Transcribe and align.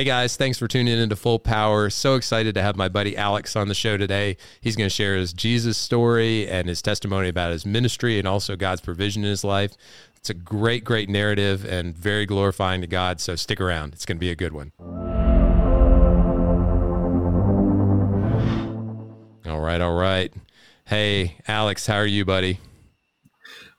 Hey 0.00 0.04
guys, 0.04 0.34
thanks 0.34 0.56
for 0.56 0.66
tuning 0.66 0.98
in 0.98 1.10
to 1.10 1.14
Full 1.14 1.38
Power. 1.38 1.90
So 1.90 2.14
excited 2.14 2.54
to 2.54 2.62
have 2.62 2.74
my 2.74 2.88
buddy 2.88 3.18
Alex 3.18 3.54
on 3.54 3.68
the 3.68 3.74
show 3.74 3.98
today. 3.98 4.38
He's 4.62 4.74
going 4.74 4.88
to 4.88 4.94
share 4.94 5.14
his 5.14 5.34
Jesus 5.34 5.76
story 5.76 6.48
and 6.48 6.70
his 6.70 6.80
testimony 6.80 7.28
about 7.28 7.52
his 7.52 7.66
ministry 7.66 8.18
and 8.18 8.26
also 8.26 8.56
God's 8.56 8.80
provision 8.80 9.24
in 9.24 9.28
his 9.28 9.44
life. 9.44 9.72
It's 10.16 10.30
a 10.30 10.34
great, 10.34 10.84
great 10.84 11.10
narrative 11.10 11.66
and 11.66 11.94
very 11.94 12.24
glorifying 12.24 12.80
to 12.80 12.86
God. 12.86 13.20
So 13.20 13.36
stick 13.36 13.60
around, 13.60 13.92
it's 13.92 14.06
going 14.06 14.16
to 14.16 14.20
be 14.20 14.30
a 14.30 14.34
good 14.34 14.54
one. 14.54 14.72
All 19.46 19.60
right, 19.60 19.82
all 19.82 19.96
right. 19.96 20.32
Hey, 20.86 21.36
Alex, 21.46 21.86
how 21.86 21.96
are 21.96 22.06
you, 22.06 22.24
buddy? 22.24 22.58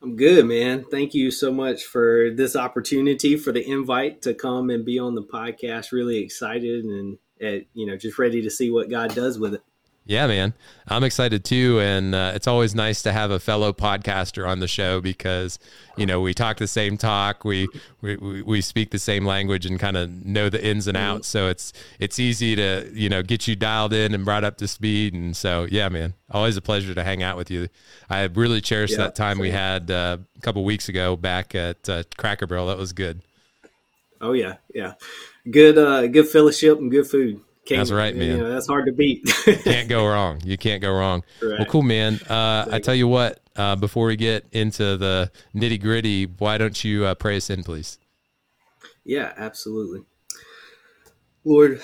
I'm 0.03 0.15
good, 0.15 0.47
man. 0.47 0.85
Thank 0.89 1.13
you 1.13 1.29
so 1.29 1.51
much 1.51 1.83
for 1.83 2.31
this 2.31 2.55
opportunity, 2.55 3.37
for 3.37 3.51
the 3.51 3.67
invite 3.67 4.23
to 4.23 4.33
come 4.33 4.71
and 4.71 4.83
be 4.83 4.97
on 4.97 5.13
the 5.13 5.21
podcast. 5.21 5.91
Really 5.91 6.17
excited 6.17 6.85
and, 6.85 7.17
uh, 7.41 7.63
you 7.73 7.85
know, 7.85 7.97
just 7.97 8.17
ready 8.17 8.41
to 8.41 8.49
see 8.49 8.71
what 8.71 8.89
God 8.89 9.13
does 9.13 9.37
with 9.37 9.53
it. 9.55 9.61
Yeah, 10.11 10.27
man. 10.27 10.53
I'm 10.89 11.05
excited 11.05 11.45
too. 11.45 11.79
And 11.79 12.13
uh, 12.13 12.33
it's 12.35 12.45
always 12.45 12.75
nice 12.75 13.01
to 13.03 13.13
have 13.13 13.31
a 13.31 13.39
fellow 13.39 13.71
podcaster 13.71 14.45
on 14.45 14.59
the 14.59 14.67
show 14.67 14.99
because, 14.99 15.57
you 15.95 16.05
know, 16.05 16.19
we 16.19 16.33
talk 16.33 16.57
the 16.57 16.67
same 16.67 16.97
talk, 16.97 17.45
we, 17.45 17.69
we, 18.01 18.17
we 18.41 18.59
speak 18.59 18.91
the 18.91 18.99
same 18.99 19.25
language 19.25 19.65
and 19.65 19.79
kind 19.79 19.95
of 19.95 20.09
know 20.25 20.49
the 20.49 20.61
ins 20.61 20.85
and 20.87 20.97
outs. 20.97 21.29
So 21.29 21.47
it's, 21.47 21.71
it's 21.97 22.19
easy 22.19 22.57
to, 22.57 22.91
you 22.93 23.07
know, 23.07 23.23
get 23.23 23.47
you 23.47 23.55
dialed 23.55 23.93
in 23.93 24.13
and 24.13 24.25
brought 24.25 24.43
up 24.43 24.57
to 24.57 24.67
speed. 24.67 25.13
And 25.13 25.33
so, 25.33 25.65
yeah, 25.71 25.87
man, 25.87 26.13
always 26.29 26.57
a 26.57 26.61
pleasure 26.61 26.93
to 26.93 27.05
hang 27.05 27.23
out 27.23 27.37
with 27.37 27.49
you. 27.49 27.69
I 28.09 28.23
really 28.23 28.59
cherished 28.59 28.97
yeah, 28.97 29.05
that 29.05 29.15
time 29.15 29.37
same. 29.37 29.43
we 29.43 29.51
had 29.51 29.89
uh, 29.89 30.17
a 30.35 30.41
couple 30.41 30.65
weeks 30.65 30.89
ago 30.89 31.15
back 31.15 31.55
at 31.55 31.87
uh, 31.87 32.03
Cracker 32.17 32.47
Barrel. 32.47 32.67
That 32.67 32.77
was 32.77 32.91
good. 32.91 33.21
Oh 34.19 34.33
yeah. 34.33 34.57
Yeah. 34.75 34.95
Good, 35.49 35.77
uh, 35.77 36.07
good 36.07 36.27
fellowship 36.27 36.79
and 36.79 36.91
good 36.91 37.07
food. 37.07 37.39
Can't, 37.65 37.79
that's 37.79 37.91
right, 37.91 38.15
man. 38.15 38.27
You 38.27 38.37
know, 38.37 38.51
that's 38.51 38.67
hard 38.67 38.87
to 38.87 38.91
beat. 38.91 39.23
can't 39.63 39.87
go 39.87 40.07
wrong. 40.07 40.41
You 40.43 40.57
can't 40.57 40.81
go 40.81 40.91
wrong. 40.91 41.23
Right. 41.41 41.59
Well, 41.59 41.65
cool, 41.65 41.81
man. 41.81 42.19
Uh, 42.29 42.65
I 42.71 42.79
tell 42.79 42.95
you 42.95 43.07
what. 43.07 43.39
Uh, 43.55 43.75
before 43.75 44.05
we 44.05 44.15
get 44.15 44.45
into 44.53 44.95
the 44.95 45.29
nitty 45.53 45.81
gritty, 45.81 46.25
why 46.25 46.57
don't 46.57 46.83
you 46.83 47.03
uh, 47.05 47.15
pray 47.15 47.35
us 47.35 47.49
in, 47.49 47.63
please? 47.63 47.99
Yeah, 49.03 49.33
absolutely. 49.35 50.03
Lord, 51.43 51.81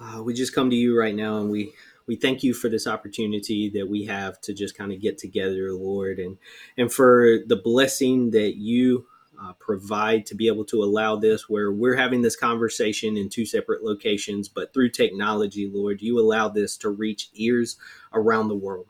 uh, 0.00 0.22
we 0.22 0.34
just 0.34 0.54
come 0.54 0.70
to 0.70 0.76
you 0.76 0.96
right 0.98 1.14
now, 1.14 1.38
and 1.38 1.50
we 1.50 1.72
we 2.06 2.16
thank 2.16 2.42
you 2.42 2.54
for 2.54 2.68
this 2.68 2.86
opportunity 2.86 3.68
that 3.70 3.88
we 3.88 4.04
have 4.04 4.40
to 4.42 4.54
just 4.54 4.76
kind 4.76 4.92
of 4.92 5.00
get 5.00 5.18
together, 5.18 5.72
Lord, 5.72 6.18
and 6.18 6.38
and 6.76 6.92
for 6.92 7.38
the 7.46 7.56
blessing 7.56 8.30
that 8.30 8.56
you 8.56 9.06
uh, 9.40 9.52
provide 9.54 10.26
to 10.26 10.34
be 10.34 10.48
able 10.48 10.64
to 10.64 10.82
allow 10.82 11.16
this 11.16 11.48
where 11.48 11.70
we're 11.70 11.96
having 11.96 12.22
this 12.22 12.36
conversation 12.36 13.16
in 13.16 13.28
two 13.28 13.46
separate 13.46 13.84
locations, 13.84 14.48
but 14.48 14.72
through 14.72 14.90
technology, 14.90 15.70
Lord, 15.72 16.02
you 16.02 16.18
allow 16.18 16.48
this 16.48 16.76
to 16.78 16.90
reach 16.90 17.30
ears 17.34 17.76
around 18.12 18.48
the 18.48 18.56
world. 18.56 18.88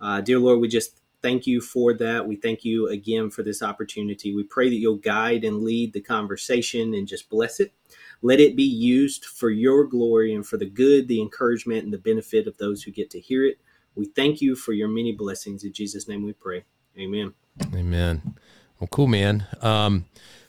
Uh, 0.00 0.20
dear 0.20 0.38
Lord, 0.38 0.60
we 0.60 0.68
just 0.68 1.00
thank 1.22 1.46
you 1.46 1.60
for 1.60 1.94
that. 1.94 2.26
We 2.26 2.36
thank 2.36 2.64
you 2.64 2.88
again 2.88 3.30
for 3.30 3.42
this 3.42 3.62
opportunity. 3.62 4.34
We 4.34 4.42
pray 4.42 4.68
that 4.68 4.76
you'll 4.76 4.96
guide 4.96 5.44
and 5.44 5.62
lead 5.62 5.92
the 5.92 6.00
conversation 6.00 6.92
and 6.94 7.08
just 7.08 7.30
bless 7.30 7.60
it. 7.60 7.72
Let 8.20 8.40
it 8.40 8.56
be 8.56 8.64
used 8.64 9.24
for 9.24 9.48
your 9.48 9.84
glory 9.84 10.34
and 10.34 10.46
for 10.46 10.56
the 10.56 10.68
good, 10.68 11.08
the 11.08 11.20
encouragement, 11.20 11.84
and 11.84 11.92
the 11.92 11.98
benefit 11.98 12.46
of 12.46 12.58
those 12.58 12.82
who 12.82 12.90
get 12.90 13.10
to 13.10 13.20
hear 13.20 13.44
it. 13.46 13.58
We 13.94 14.06
thank 14.06 14.40
you 14.40 14.56
for 14.56 14.72
your 14.72 14.88
many 14.88 15.12
blessings. 15.12 15.64
In 15.64 15.72
Jesus' 15.72 16.08
name 16.08 16.24
we 16.24 16.32
pray. 16.32 16.64
Amen. 16.98 17.34
Amen. 17.74 18.34
Well, 18.80 18.88
cool, 18.88 19.06
man. 19.06 19.46
Um, 19.62 20.06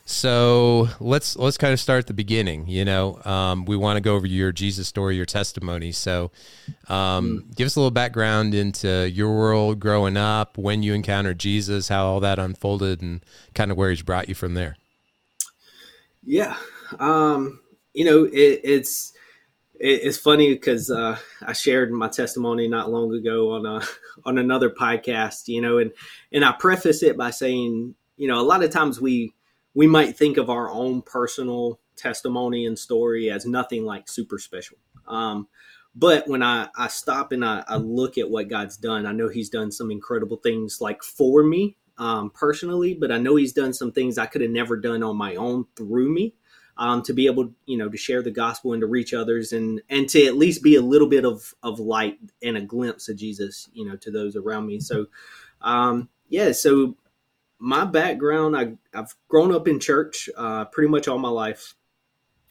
so 0.08 0.88
let's 1.00 1.34
let's 1.34 1.58
kind 1.58 1.72
of 1.72 1.80
start 1.80 1.98
at 1.98 2.06
the 2.06 2.14
beginning. 2.14 2.68
You 2.68 2.84
know, 2.84 3.20
um, 3.24 3.64
we 3.64 3.76
want 3.76 3.96
to 3.96 4.00
go 4.00 4.14
over 4.14 4.26
your 4.26 4.52
Jesus 4.52 4.86
story, 4.86 5.16
your 5.16 5.26
testimony. 5.26 5.90
So, 5.90 6.30
um, 6.88 7.42
mm. 7.42 7.56
give 7.56 7.66
us 7.66 7.74
a 7.74 7.80
little 7.80 7.90
background 7.90 8.54
into 8.54 9.10
your 9.10 9.36
world 9.36 9.80
growing 9.80 10.16
up, 10.16 10.56
when 10.56 10.84
you 10.84 10.94
encountered 10.94 11.40
Jesus, 11.40 11.88
how 11.88 12.06
all 12.06 12.20
that 12.20 12.38
unfolded, 12.38 13.02
and 13.02 13.24
kind 13.54 13.72
of 13.72 13.76
where 13.76 13.90
He's 13.90 14.02
brought 14.02 14.28
you 14.28 14.36
from 14.36 14.54
there. 14.54 14.76
Yeah, 16.24 16.56
um, 17.00 17.58
you 17.92 18.04
know, 18.04 18.24
it, 18.26 18.60
it's 18.62 19.12
it, 19.80 20.02
it's 20.04 20.18
funny 20.18 20.54
because 20.54 20.88
uh, 20.88 21.18
I 21.44 21.52
shared 21.52 21.90
my 21.90 22.08
testimony 22.08 22.68
not 22.68 22.92
long 22.92 23.12
ago 23.12 23.54
on 23.54 23.66
a 23.66 23.80
on 24.24 24.38
another 24.38 24.70
podcast. 24.70 25.48
You 25.48 25.62
know, 25.62 25.78
and 25.78 25.90
and 26.32 26.44
I 26.44 26.52
preface 26.52 27.02
it 27.02 27.16
by 27.16 27.30
saying 27.30 27.96
you 28.16 28.28
know, 28.28 28.40
a 28.40 28.42
lot 28.42 28.62
of 28.62 28.70
times 28.70 29.00
we 29.00 29.32
we 29.74 29.86
might 29.86 30.16
think 30.16 30.38
of 30.38 30.48
our 30.48 30.70
own 30.70 31.02
personal 31.02 31.78
testimony 31.96 32.66
and 32.66 32.78
story 32.78 33.30
as 33.30 33.44
nothing 33.44 33.84
like 33.84 34.08
super 34.08 34.38
special. 34.38 34.78
Um, 35.06 35.48
but 35.94 36.28
when 36.28 36.42
I, 36.42 36.68
I 36.76 36.88
stop 36.88 37.32
and 37.32 37.44
I, 37.44 37.64
I, 37.66 37.76
look 37.76 38.18
at 38.18 38.28
what 38.28 38.48
God's 38.48 38.76
done, 38.76 39.06
I 39.06 39.12
know 39.12 39.28
He's 39.28 39.48
done 39.48 39.72
some 39.72 39.90
incredible 39.90 40.36
things 40.36 40.80
like 40.80 41.02
for 41.02 41.42
me 41.42 41.76
um, 41.96 42.30
personally, 42.30 42.94
but 42.94 43.10
I 43.10 43.18
know 43.18 43.36
He's 43.36 43.52
done 43.52 43.72
some 43.72 43.92
things 43.92 44.18
I 44.18 44.26
could 44.26 44.42
have 44.42 44.50
never 44.50 44.76
done 44.76 45.02
on 45.02 45.16
my 45.16 45.36
own 45.36 45.64
through 45.76 46.12
me. 46.12 46.34
Um, 46.78 47.00
to 47.04 47.14
be 47.14 47.24
able, 47.24 47.54
you 47.64 47.78
know, 47.78 47.88
to 47.88 47.96
share 47.96 48.20
the 48.20 48.30
gospel 48.30 48.74
and 48.74 48.82
to 48.82 48.86
reach 48.86 49.14
others, 49.14 49.54
and 49.54 49.80
and 49.88 50.06
to 50.10 50.26
at 50.26 50.36
least 50.36 50.62
be 50.62 50.76
a 50.76 50.82
little 50.82 51.08
bit 51.08 51.24
of 51.24 51.54
of 51.62 51.80
light 51.80 52.18
and 52.42 52.58
a 52.58 52.60
glimpse 52.60 53.08
of 53.08 53.16
Jesus, 53.16 53.70
you 53.72 53.86
know, 53.86 53.96
to 53.96 54.10
those 54.10 54.36
around 54.36 54.66
me. 54.66 54.80
So, 54.80 55.06
um, 55.62 56.10
yeah. 56.28 56.52
So 56.52 56.94
my 57.58 57.84
background, 57.84 58.56
I, 58.56 58.72
have 58.94 59.14
grown 59.28 59.54
up 59.54 59.68
in 59.68 59.80
church 59.80 60.28
uh, 60.36 60.66
pretty 60.66 60.90
much 60.90 61.08
all 61.08 61.18
my 61.18 61.28
life. 61.28 61.74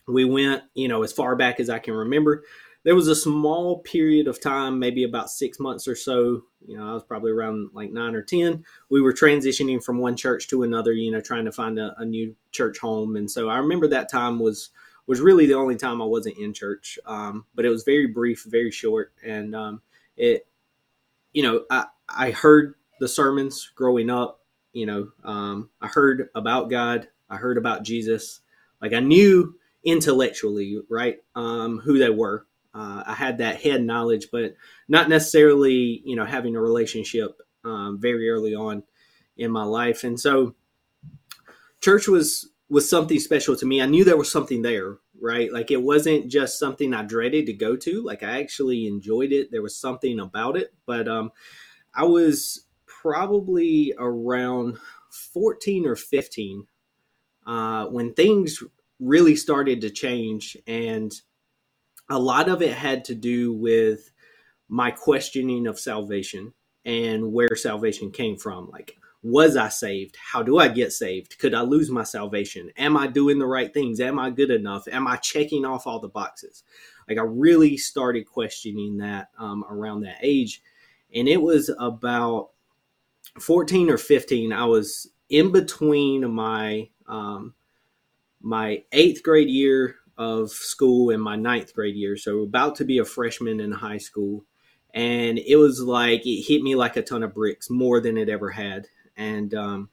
We 0.08 0.26
went, 0.26 0.64
you 0.74 0.88
know, 0.88 1.04
as 1.04 1.12
far 1.12 1.36
back 1.36 1.60
as 1.60 1.70
I 1.70 1.80
can 1.80 1.94
remember. 1.94 2.44
There 2.84 2.96
was 2.96 3.08
a 3.08 3.16
small 3.16 3.80
period 3.80 4.28
of 4.28 4.40
time, 4.40 4.78
maybe 4.78 5.04
about 5.04 5.32
six 5.32 5.60
months 5.60 5.88
or 5.88 5.96
so. 5.96 6.44
You 6.68 6.78
know, 6.78 6.88
I 6.88 6.94
was 6.94 7.04
probably 7.04 7.32
around 7.32 7.72
like 7.74 7.92
nine 7.92 8.14
or 8.14 8.22
10. 8.22 8.64
We 8.90 9.02
were 9.02 9.14
transitioning 9.14 9.84
from 9.84 9.98
one 9.98 10.16
church 10.16 10.48
to 10.50 10.62
another, 10.62 10.94
you 10.94 11.12
know, 11.12 11.22
trying 11.22 11.46
to 11.46 11.52
find 11.52 11.80
a, 11.80 11.96
a 11.98 12.06
new 12.06 12.36
church 12.52 12.78
home. 12.78 13.16
And 13.16 13.30
so 13.30 13.50
I 13.50 13.58
remember 13.58 13.88
that 13.88 14.12
time 14.12 14.40
was 14.40 14.70
was 15.08 15.22
really 15.22 15.46
the 15.46 15.54
only 15.54 15.76
time 15.76 16.02
I 16.02 16.06
wasn't 16.06 16.38
in 16.38 16.54
church. 16.54 16.98
Um, 17.06 17.46
but 17.54 17.66
it 17.66 17.70
was 17.70 17.84
very 17.84 18.08
brief, 18.08 18.44
very 18.48 18.72
short. 18.72 19.14
And 19.24 19.56
um, 19.56 19.82
it, 20.18 20.48
you 21.32 21.44
know, 21.44 21.64
I, 21.70 21.86
I 22.10 22.32
heard 22.32 22.76
the 23.00 23.08
sermons 23.08 23.72
growing 23.76 24.10
up 24.10 24.45
you 24.76 24.86
know, 24.86 25.10
um, 25.24 25.70
I 25.82 25.88
heard 25.88 26.30
about 26.36 26.70
God, 26.70 27.08
I 27.30 27.38
heard 27.38 27.58
about 27.58 27.84
Jesus. 27.84 28.42
Like 28.82 28.94
I 28.94 29.00
knew 29.00 29.56
intellectually, 29.86 30.82
right, 30.90 31.18
um, 31.34 31.80
who 31.80 31.98
they 31.98 32.10
were. 32.10 32.46
Uh, 32.74 33.02
I 33.08 33.14
had 33.14 33.38
that 33.38 33.62
head 33.62 33.84
knowledge, 33.84 34.28
but 34.34 34.56
not 34.90 35.08
necessarily, 35.08 36.02
you 36.04 36.18
know, 36.18 36.26
having 36.26 36.58
a 36.58 36.62
relationship 36.62 37.42
um, 37.64 38.00
very 38.02 38.30
early 38.30 38.54
on 38.54 38.84
in 39.38 39.50
my 39.50 39.64
life. 39.64 40.04
And 40.04 40.20
so, 40.20 40.56
church 41.80 42.10
was 42.10 42.50
was 42.68 42.90
something 42.90 43.20
special 43.20 43.56
to 43.56 43.66
me. 43.66 43.82
I 43.82 43.86
knew 43.86 44.04
there 44.04 44.18
was 44.18 44.32
something 44.32 44.62
there, 44.62 44.98
right? 45.22 45.54
Like 45.54 45.72
it 45.72 45.82
wasn't 45.82 46.28
just 46.30 46.60
something 46.60 46.94
I 46.94 47.04
dreaded 47.04 47.46
to 47.46 47.54
go 47.54 47.78
to. 47.78 48.04
Like 48.04 48.24
I 48.24 48.42
actually 48.42 48.88
enjoyed 48.88 49.32
it. 49.32 49.52
There 49.52 49.62
was 49.62 49.78
something 49.78 50.20
about 50.20 50.58
it, 50.58 50.74
but 50.86 51.08
um, 51.08 51.32
I 51.94 52.04
was 52.04 52.65
probably 53.06 53.94
around 54.00 54.80
14 55.12 55.86
or 55.86 55.96
15 55.96 56.66
uh, 57.46 57.86
when 57.86 58.14
things 58.14 58.64
really 59.00 59.36
started 59.36 59.82
to 59.82 59.92
change. 59.92 60.58
And 60.66 61.14
a 62.10 62.18
lot 62.18 62.50
of 62.50 62.64
it 62.64 62.74
had 62.74 63.06
to 63.06 63.14
do 63.14 63.54
with 63.54 64.12
my 64.68 64.90
questioning 64.90 65.68
of 65.68 65.80
salvation 65.80 66.54
and 66.84 67.32
where 67.32 67.56
salvation 67.56 68.10
came 68.10 68.38
from. 68.38 68.72
Like, 68.72 68.98
was 69.22 69.56
I 69.56 69.70
saved? 69.70 70.18
How 70.20 70.42
do 70.42 70.58
I 70.58 70.68
get 70.68 70.92
saved? 70.92 71.38
Could 71.38 71.54
I 71.54 71.62
lose 71.62 71.92
my 71.92 72.04
salvation? 72.04 72.72
Am 72.76 72.98
I 72.98 73.06
doing 73.06 73.38
the 73.38 73.46
right 73.46 73.72
things? 73.72 74.00
Am 74.00 74.18
I 74.18 74.32
good 74.32 74.50
enough? 74.50 74.88
Am 74.92 75.06
I 75.06 75.18
checking 75.18 75.64
off 75.64 75.86
all 75.86 76.00
the 76.00 76.10
boxes? 76.10 76.64
Like, 77.08 77.20
I 77.20 77.24
really 77.24 77.78
started 77.78 78.26
questioning 78.26 78.98
that 78.98 79.30
um, 79.38 79.64
around 79.70 80.02
that 80.02 80.18
age. 80.24 80.64
And 81.14 81.28
it 81.28 81.42
was 81.42 81.70
about 81.80 82.50
14 83.40 83.90
or 83.90 83.98
15, 83.98 84.54
I 84.54 84.66
was 84.66 85.10
in 85.30 85.52
between 85.52 86.32
my 86.32 86.90
um, 87.08 87.54
my 88.42 88.84
eighth 88.92 89.24
grade 89.24 89.50
year 89.50 89.96
of 90.18 90.52
school 90.52 91.10
and 91.10 91.22
my 91.22 91.36
ninth 91.36 91.74
grade 91.74 91.96
year. 91.96 92.16
So 92.16 92.42
about 92.42 92.76
to 92.76 92.86
be 92.86 93.00
a 93.00 93.06
freshman 93.06 93.60
in 93.60 93.72
high 93.72 93.98
school. 93.98 94.46
And 94.94 95.40
it 95.40 95.58
was 95.58 95.82
like, 95.82 96.26
it 96.26 96.44
hit 96.48 96.62
me 96.62 96.76
like 96.76 96.96
a 96.96 97.02
ton 97.02 97.24
of 97.24 97.34
bricks 97.34 97.70
more 97.70 98.00
than 98.00 98.18
it 98.18 98.30
ever 98.30 98.50
had. 98.52 98.88
And 99.18 99.54
um, 99.54 99.90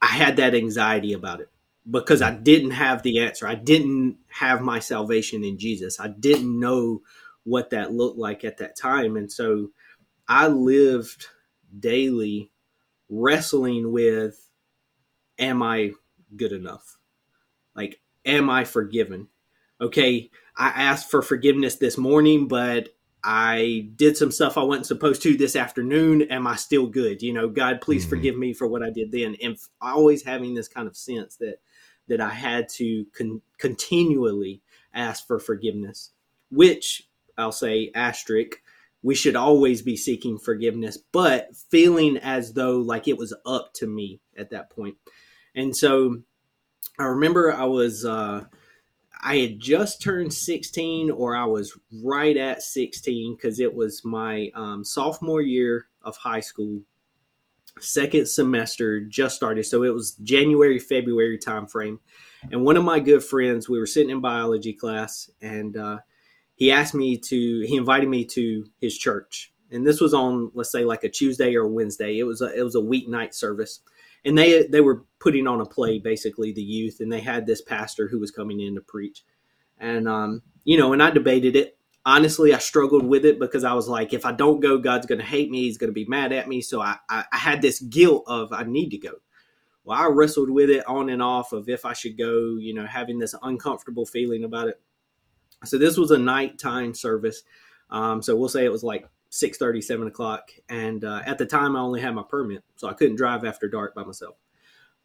I 0.00 0.06
had 0.06 0.36
that 0.36 0.54
anxiety 0.54 1.12
about 1.12 1.40
it 1.40 1.48
because 1.90 2.22
I 2.22 2.30
didn't 2.30 2.72
have 2.72 3.02
the 3.02 3.20
answer. 3.20 3.48
I 3.48 3.54
didn't 3.56 4.18
have 4.28 4.60
my 4.60 4.78
salvation 4.78 5.42
in 5.42 5.58
Jesus. 5.58 5.98
I 5.98 6.08
didn't 6.08 6.58
know 6.58 7.02
what 7.44 7.70
that 7.70 7.92
looked 7.92 8.18
like 8.18 8.44
at 8.44 8.58
that 8.58 8.76
time. 8.76 9.16
And 9.16 9.32
so 9.32 9.70
I 10.28 10.46
lived 10.46 11.26
daily 11.78 12.50
wrestling 13.08 13.92
with 13.92 14.48
am 15.38 15.62
I 15.62 15.92
good 16.36 16.52
enough? 16.52 16.98
Like, 17.74 18.00
am 18.24 18.50
I 18.50 18.64
forgiven? 18.64 19.28
okay, 19.80 20.30
I 20.56 20.68
asked 20.68 21.10
for 21.10 21.22
forgiveness 21.22 21.76
this 21.76 21.96
morning, 21.96 22.48
but 22.48 22.90
I 23.24 23.88
did 23.96 24.16
some 24.16 24.30
stuff 24.30 24.56
I 24.56 24.62
wasn't 24.62 24.86
supposed 24.86 25.22
to 25.22 25.36
this 25.36 25.56
afternoon. 25.56 26.22
Am 26.22 26.46
I 26.46 26.56
still 26.56 26.86
good? 26.86 27.22
You 27.22 27.32
know, 27.32 27.48
God, 27.48 27.80
please 27.80 28.02
mm-hmm. 28.02 28.10
forgive 28.10 28.36
me 28.36 28.52
for 28.52 28.66
what 28.66 28.82
I 28.82 28.90
did 28.90 29.12
then. 29.12 29.36
And 29.42 29.58
always 29.80 30.22
having 30.22 30.54
this 30.54 30.68
kind 30.68 30.86
of 30.86 30.96
sense 30.96 31.36
that 31.36 31.60
that 32.08 32.20
I 32.20 32.30
had 32.30 32.68
to 32.68 33.06
con- 33.16 33.42
continually 33.58 34.62
ask 34.92 35.26
for 35.26 35.38
forgiveness, 35.38 36.10
which 36.50 37.08
I'll 37.38 37.52
say 37.52 37.92
asterisk. 37.94 38.60
We 39.02 39.14
should 39.14 39.36
always 39.36 39.82
be 39.82 39.96
seeking 39.96 40.38
forgiveness, 40.38 40.98
but 41.12 41.56
feeling 41.70 42.18
as 42.18 42.52
though 42.52 42.78
like 42.78 43.08
it 43.08 43.16
was 43.16 43.34
up 43.46 43.72
to 43.74 43.86
me 43.86 44.20
at 44.36 44.50
that 44.50 44.70
point. 44.70 44.96
And 45.54 45.74
so 45.74 46.22
I 46.98 47.04
remember 47.04 47.52
I 47.52 47.64
was 47.64 48.04
uh, 48.04 48.44
I 49.22 49.36
had 49.36 49.60
just 49.60 50.00
turned 50.00 50.32
16, 50.32 51.10
or 51.10 51.36
I 51.36 51.44
was 51.44 51.78
right 52.02 52.36
at 52.36 52.62
16 52.62 53.36
because 53.36 53.60
it 53.60 53.74
was 53.74 54.04
my 54.04 54.50
um, 54.54 54.84
sophomore 54.84 55.42
year 55.42 55.86
of 56.02 56.16
high 56.16 56.40
school. 56.40 56.80
Second 57.78 58.28
semester 58.28 59.00
just 59.00 59.36
started, 59.36 59.64
so 59.64 59.82
it 59.84 59.94
was 59.94 60.12
January, 60.16 60.78
February 60.78 61.38
timeframe. 61.38 61.98
And 62.50 62.64
one 62.64 62.76
of 62.76 62.84
my 62.84 62.98
good 62.98 63.22
friends, 63.22 63.68
we 63.68 63.78
were 63.78 63.86
sitting 63.86 64.10
in 64.10 64.20
biology 64.20 64.72
class, 64.72 65.30
and 65.40 65.76
uh, 65.76 65.98
he 66.60 66.70
asked 66.70 66.94
me 66.94 67.16
to, 67.16 67.64
he 67.66 67.74
invited 67.74 68.10
me 68.10 68.26
to 68.26 68.66
his 68.80 68.96
church, 68.96 69.52
and 69.70 69.86
this 69.86 69.98
was 69.98 70.12
on, 70.12 70.50
let's 70.52 70.70
say, 70.70 70.84
like 70.84 71.04
a 71.04 71.08
Tuesday 71.08 71.56
or 71.56 71.62
a 71.62 71.68
Wednesday. 71.68 72.18
It 72.18 72.24
was 72.24 72.42
a, 72.42 72.54
it 72.54 72.62
was 72.62 72.74
a 72.74 72.80
weeknight 72.80 73.32
service, 73.32 73.80
and 74.24 74.36
they 74.36 74.66
they 74.66 74.82
were 74.82 75.04
putting 75.18 75.46
on 75.46 75.60
a 75.60 75.64
play 75.64 75.98
basically 75.98 76.52
the 76.52 76.62
youth. 76.62 76.98
And 77.00 77.10
they 77.10 77.20
had 77.20 77.46
this 77.46 77.62
pastor 77.62 78.08
who 78.08 78.18
was 78.18 78.30
coming 78.30 78.60
in 78.60 78.74
to 78.74 78.80
preach. 78.82 79.24
And 79.78 80.06
um, 80.06 80.42
you 80.64 80.76
know 80.78 80.92
and 80.92 81.02
i 81.02 81.10
debated 81.10 81.56
it. 81.56 81.78
Honestly 82.04 82.54
i 82.54 82.58
struggled 82.58 83.04
with 83.04 83.24
it 83.24 83.38
because 83.38 83.62
i 83.62 83.74
was 83.74 83.86
like 83.86 84.14
if 84.14 84.24
i 84.24 84.32
don't 84.32 84.60
go 84.60 84.78
god's 84.78 85.06
to 85.06 85.22
hate 85.22 85.50
me. 85.50 85.62
He's 85.62 85.78
to 85.78 85.92
be 85.92 86.04
mad 86.06 86.32
at 86.32 86.48
me. 86.48 86.60
So 86.60 86.80
I, 86.80 86.96
I, 87.08 87.24
I 87.32 87.36
had 87.36 87.62
this 87.62 87.80
guilt 87.80 88.24
of 88.26 88.52
i 88.52 88.64
need 88.64 88.90
to 88.90 88.98
go. 88.98 89.12
Well 89.84 89.98
i 89.98 90.06
wrestled 90.06 90.50
with 90.50 90.70
it 90.70 90.86
on 90.86 91.08
and 91.08 91.22
off 91.22 91.52
of 91.52 91.68
if 91.68 91.84
i 91.84 91.92
should 91.92 92.18
go 92.18 92.56
you 92.58 92.74
know 92.74 92.86
having 92.86 93.18
this 93.18 93.34
uncomfortable 93.42 94.06
feeling 94.06 94.44
about 94.44 94.68
it 94.68 94.80
so 95.64 95.78
this 95.78 95.96
was 95.96 96.10
a 96.10 96.18
nighttime 96.18 96.94
service. 96.94 97.42
Um, 97.90 98.22
so 98.22 98.36
we'll 98.36 98.48
say 98.48 98.64
it 98.64 98.72
was 98.72 98.84
like 98.84 99.06
6 99.30 99.58
30 99.58 99.80
7 99.80 100.06
o'clock. 100.06 100.50
And 100.68 101.04
uh, 101.04 101.22
at 101.26 101.38
the 101.38 101.46
time 101.46 101.76
i 101.76 101.80
only 101.80 102.00
had 102.00 102.14
my 102.14 102.22
permit 102.22 102.64
so 102.76 102.88
i 102.88 102.92
couldn't 102.92 103.16
drive 103.16 103.44
after 103.44 103.68
dark 103.68 103.94
by 103.94 104.04
myself. 104.04 104.36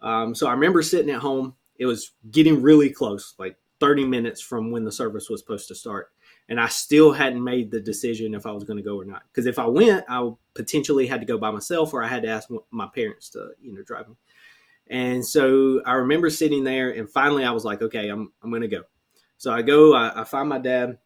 Um, 0.01 0.35
so 0.35 0.47
i 0.47 0.51
remember 0.51 0.81
sitting 0.81 1.13
at 1.13 1.21
home. 1.21 1.55
It 1.77 1.85
was 1.85 2.11
getting 2.31 2.61
really 2.61 2.89
close 2.89 3.35
like 3.37 3.57
30 3.79 4.05
minutes 4.05 4.41
from 4.41 4.71
when 4.71 4.85
the 4.85 4.91
service 4.91 5.29
was 5.29 5.41
supposed 5.41 5.67
to 5.67 5.75
start. 5.75 6.11
And 6.47 6.59
i 6.59 6.67
still 6.67 7.11
hadn't 7.11 7.43
made 7.43 7.71
the 7.71 7.79
decision 7.79 8.33
if 8.33 8.45
i 8.45 8.51
was 8.51 8.63
going 8.63 8.77
to 8.77 8.83
go 8.83 8.99
or 8.99 9.05
not. 9.05 9.23
Because 9.27 9.45
if 9.45 9.59
i 9.59 9.65
went 9.65 10.05
i 10.07 10.29
potentially 10.53 11.07
had 11.07 11.19
to 11.19 11.27
go 11.27 11.37
by 11.37 11.51
myself 11.51 11.93
or 11.93 12.03
i 12.03 12.07
had 12.07 12.23
to 12.23 12.29
ask 12.29 12.49
my 12.71 12.87
parents 12.93 13.29
to 13.31 13.49
you 13.61 13.73
know 13.73 13.83
drive 13.83 14.07
me. 14.07 14.15
And 14.87 15.25
so 15.25 15.81
i 15.85 15.93
remember 15.93 16.29
sitting 16.29 16.63
there 16.63 16.91
and 16.91 17.09
finally 17.09 17.43
i 17.43 17.51
was 17.51 17.65
like 17.65 17.81
okay 17.81 18.09
i'm, 18.09 18.31
I'm 18.41 18.51
going 18.51 18.61
to 18.61 18.67
go 18.67 18.83
so 19.37 19.51
i 19.51 19.61
go 19.61 19.93
I, 19.93 20.21
I 20.21 20.23
find 20.23 20.49
my 20.49 20.59
dad 20.59 20.97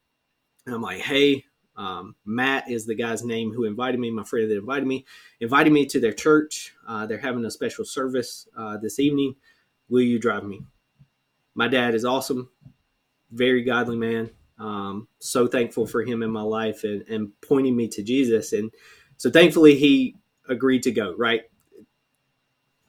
and 0.66 0.76
i'm 0.76 0.82
like 0.82 1.00
hey 1.00 1.46
um, 1.80 2.16
Matt 2.26 2.70
is 2.70 2.86
the 2.86 2.94
guy's 2.94 3.24
name 3.24 3.54
who 3.54 3.64
invited 3.64 4.02
me, 4.02 4.12
my 4.12 4.26
friend 4.26 4.52
that 4.52 4.58
invited 4.58 4.86
me, 4.86 5.06
invited 5.40 5.72
me 5.72 5.86
to 5.86 6.02
their 6.02 6.12
church. 6.12 6.74
Uh, 6.86 7.06
they're 7.06 7.18
having 7.18 7.46
a 7.46 7.50
special 7.50 7.86
service 7.86 8.50
uh, 8.58 8.76
this 8.76 9.00
evening. 9.00 9.36
Will 9.88 10.02
you 10.02 10.20
drive 10.20 10.44
me? 10.44 10.62
My 11.56 11.70
dad 11.70 11.96
is 11.96 12.04
awesome, 12.04 12.50
very 13.32 13.64
godly 13.64 13.96
man. 13.96 14.30
Um, 14.60 15.08
so 15.20 15.48
thankful 15.48 15.88
for 15.88 16.04
him 16.04 16.22
in 16.22 16.30
my 16.32 16.42
life 16.42 16.84
and, 16.84 17.08
and 17.08 17.32
pointing 17.42 17.78
me 17.78 17.88
to 17.88 18.04
Jesus. 18.04 18.52
And 18.52 18.72
so 19.16 19.32
thankfully 19.32 19.76
he 19.76 20.18
agreed 20.50 20.84
to 20.84 20.92
go, 20.92 21.16
right? 21.16 21.44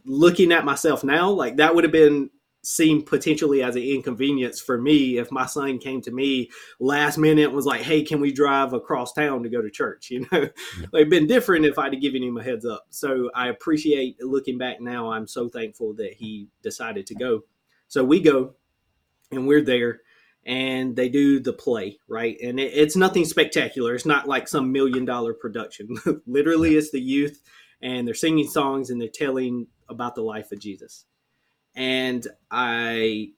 Looking 0.05 0.51
at 0.51 0.65
myself 0.65 1.05
now, 1.05 1.31
like 1.31 1.59
that 1.59 1.77
would 1.77 1.85
have 1.85 1.93
been 1.93 2.31
seem 2.63 3.03
potentially 3.03 3.63
as 3.63 3.77
an 3.77 3.83
inconvenience 3.83 4.61
for 4.61 4.79
me 4.79 5.19
if 5.19 5.33
my 5.33 5.47
son 5.47 5.79
came 5.79 6.01
to 6.03 6.11
me 6.11 6.51
last 6.79 7.17
minute 7.17 7.53
was 7.53 7.65
like, 7.65 7.81
"Hey, 7.81 8.03
can 8.03 8.21
we 8.21 8.33
drive 8.33 8.73
across 8.73 9.13
town 9.13 9.43
to 9.43 9.49
go 9.49 9.63
to 9.63 9.71
church?" 9.71 10.11
You 10.21 10.27
know, 10.33 10.49
yeah. 10.79 10.87
it'd 10.95 11.11
been 11.11 11.27
different 11.27 11.65
if 11.65 11.79
I'd 11.79 11.95
have 11.95 12.03
given 12.03 12.23
him 12.23 12.37
a 12.37 12.43
heads 12.43 12.67
up. 12.67 12.87
So 12.91 13.31
I 13.35 13.49
appreciate 13.49 14.23
looking 14.23 14.59
back 14.59 14.81
now. 14.81 15.13
I'm 15.13 15.27
so 15.27 15.49
thankful 15.49 15.95
that 15.95 16.15
he 16.15 16.49
decided 16.63 17.07
to 17.07 17.15
go. 17.15 17.45
So 17.89 18.05
we 18.05 18.21
go, 18.21 18.55
and 19.31 19.47
we're 19.47 19.63
there, 19.63 20.01
and 20.45 20.97
they 20.97 21.09
do 21.09 21.41
the 21.41 21.53
play 21.53 21.99
right, 22.09 22.37
and 22.43 22.61
it, 22.61 22.73
it's 22.75 22.97
nothing 22.97 23.25
spectacular. 23.25 23.95
It's 23.95 24.07
not 24.07 24.29
like 24.29 24.49
some 24.49 24.73
million 24.73 25.05
dollar 25.05 25.33
production. 25.33 25.97
Literally, 26.27 26.73
yeah. 26.73 26.79
it's 26.79 26.91
the 26.91 27.01
youth, 27.01 27.41
and 27.81 28.07
they're 28.07 28.15
singing 28.15 28.49
songs 28.49 28.91
and 28.91 29.01
they're 29.01 29.09
telling 29.09 29.69
about 29.89 30.15
the 30.15 30.23
life 30.23 30.53
of 30.53 30.61
Jesus 30.61 31.07
and 31.75 32.27
I 32.51 33.33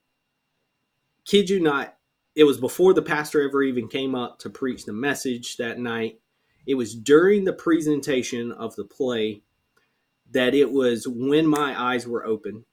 kid 1.25 1.51
you 1.51 1.61
not, 1.61 1.97
it 2.35 2.45
was 2.45 2.59
before 2.59 2.95
the 2.95 3.03
pastor 3.03 3.43
ever 3.43 3.63
even 3.63 3.89
came 3.89 4.15
up 4.15 4.39
to 4.41 4.51
preach 4.51 4.85
the 4.85 4.93
message 4.93 5.57
that 5.57 5.79
night. 5.79 6.21
It 6.67 6.75
was 6.75 6.95
during 6.95 7.45
the 7.45 7.53
presentation 7.53 8.53
of 8.53 8.75
the 8.77 8.85
play 8.85 9.43
that 10.31 10.55
it 10.55 10.71
was 10.71 11.07
when 11.07 11.47
my 11.47 11.81
eyes 11.81 12.07
were 12.07 12.25
open 12.25 12.65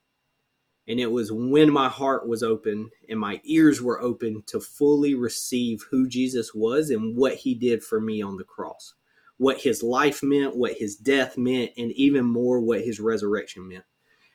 and 0.87 0.99
it 0.99 1.11
was 1.11 1.31
when 1.31 1.71
my 1.71 1.89
heart 1.89 2.27
was 2.27 2.41
open 2.41 2.89
and 3.09 3.19
my 3.19 3.41
ears 3.43 3.81
were 3.81 4.01
open 4.01 4.43
to 4.47 4.59
fully 4.59 5.13
receive 5.13 5.85
who 5.91 6.07
Jesus 6.07 6.53
was 6.53 6.89
and 6.89 7.15
what 7.15 7.35
he 7.35 7.53
did 7.53 7.83
for 7.83 7.99
me 7.99 8.21
on 8.21 8.37
the 8.37 8.43
cross, 8.43 8.93
what 9.37 9.59
his 9.59 9.83
life 9.83 10.23
meant, 10.23 10.55
what 10.55 10.73
his 10.73 10.95
death 10.95 11.37
meant, 11.37 11.71
and 11.77 11.91
even 11.91 12.25
more 12.25 12.59
what 12.59 12.81
his 12.81 12.99
resurrection 12.99 13.67
meant 13.67 13.83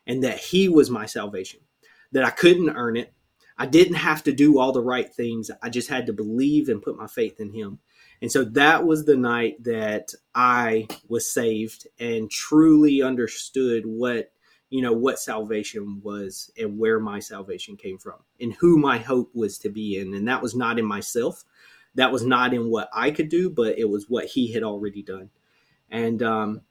and 0.07 0.23
that 0.23 0.39
He 0.39 0.69
was 0.69 0.91
my 0.91 1.07
salvation, 1.07 1.61
that 2.13 2.25
I 2.25 2.31
couldn't 2.31 2.71
earn 2.71 2.97
it. 2.97 3.13
I 3.57 3.67
didn't 3.67 3.95
have 3.95 4.25
to 4.25 4.33
do 4.33 4.59
all 4.59 4.73
the 4.73 4.83
right 4.83 5.13
things. 5.13 5.51
I 5.63 5.71
just 5.71 5.89
had 5.89 6.07
to 6.07 6.13
believe 6.13 6.69
and 6.69 6.83
put 6.83 6.99
my 6.99 7.07
faith 7.07 7.41
in 7.41 7.53
Him. 7.53 7.79
And 8.21 8.31
so 8.33 8.45
that 8.45 8.87
was 8.87 9.05
the 9.05 9.17
night 9.17 9.63
that 9.65 10.13
I 10.35 10.89
was 11.09 11.33
saved 11.33 11.87
and 11.99 12.31
truly 12.31 13.03
understood 13.03 13.85
what 13.87 14.31
you 14.71 14.83
know 14.83 14.93
what 14.93 15.21
salvation 15.21 16.01
was 16.03 16.51
and 16.59 16.79
where 16.79 16.99
my 16.99 17.21
salvation 17.21 17.77
came 17.77 17.99
from 17.99 18.17
and 18.41 18.55
who 18.55 18.77
my 18.77 18.99
hope 18.99 19.31
was 19.35 19.59
to 19.59 19.69
be 19.69 19.99
in 19.99 20.15
and 20.15 20.27
that 20.27 20.43
was 20.43 20.57
not 20.57 20.81
in 20.81 20.85
myself 20.85 21.45
that 21.95 22.11
was 22.11 22.25
not 22.25 22.53
in 22.53 22.71
what 22.71 22.89
i 22.93 23.13
could 23.13 23.29
do 23.29 23.49
but 23.49 23.79
it 23.79 23.89
was 23.89 24.07
what 24.09 24.25
he 24.25 24.53
had 24.53 24.65
already 24.65 25.01
done 25.01 25.31
and 25.91 26.25
um, 26.25 26.63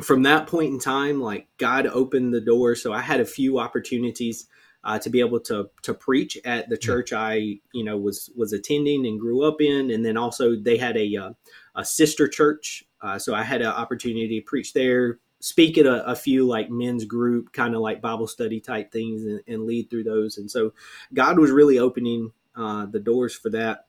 from 0.00 0.22
that 0.22 0.46
point 0.46 0.72
in 0.72 0.78
time, 0.78 1.20
like 1.20 1.48
God 1.58 1.86
opened 1.86 2.32
the 2.32 2.40
door. 2.40 2.74
So 2.74 2.92
I 2.92 3.00
had 3.00 3.20
a 3.20 3.26
few 3.26 3.58
opportunities 3.58 4.46
uh, 4.84 4.98
to 4.98 5.10
be 5.10 5.20
able 5.20 5.40
to 5.40 5.70
to 5.82 5.94
preach 5.94 6.38
at 6.44 6.68
the 6.68 6.76
church 6.76 7.12
I 7.12 7.60
you 7.72 7.84
know 7.84 7.96
was 7.96 8.30
was 8.36 8.52
attending 8.52 9.06
and 9.06 9.20
grew 9.20 9.44
up 9.44 9.60
in, 9.60 9.90
and 9.90 10.04
then 10.04 10.16
also 10.16 10.56
they 10.56 10.76
had 10.76 10.96
a 10.96 11.16
uh, 11.16 11.32
a 11.76 11.84
sister 11.84 12.28
church, 12.28 12.84
uh, 13.00 13.18
so 13.18 13.34
I 13.34 13.42
had 13.42 13.62
an 13.62 13.68
opportunity 13.68 14.40
to 14.40 14.44
preach 14.44 14.72
there, 14.72 15.18
speak 15.40 15.78
at 15.78 15.86
a, 15.86 16.04
a 16.06 16.16
few 16.16 16.46
like 16.46 16.70
men's 16.70 17.04
group 17.04 17.52
kind 17.52 17.74
of 17.74 17.80
like 17.80 18.00
Bible 18.00 18.26
study 18.26 18.60
type 18.60 18.90
things, 18.90 19.22
and, 19.24 19.40
and, 19.46 19.64
lead 19.64 19.88
through 19.88 20.04
those. 20.04 20.38
And 20.38 20.50
so 20.50 20.72
God 21.14 21.38
was 21.38 21.50
really 21.50 21.78
opening 21.78 22.32
uh, 22.56 22.86
the 22.86 23.00
doors 23.00 23.34
for 23.34 23.50
that, 23.50 23.86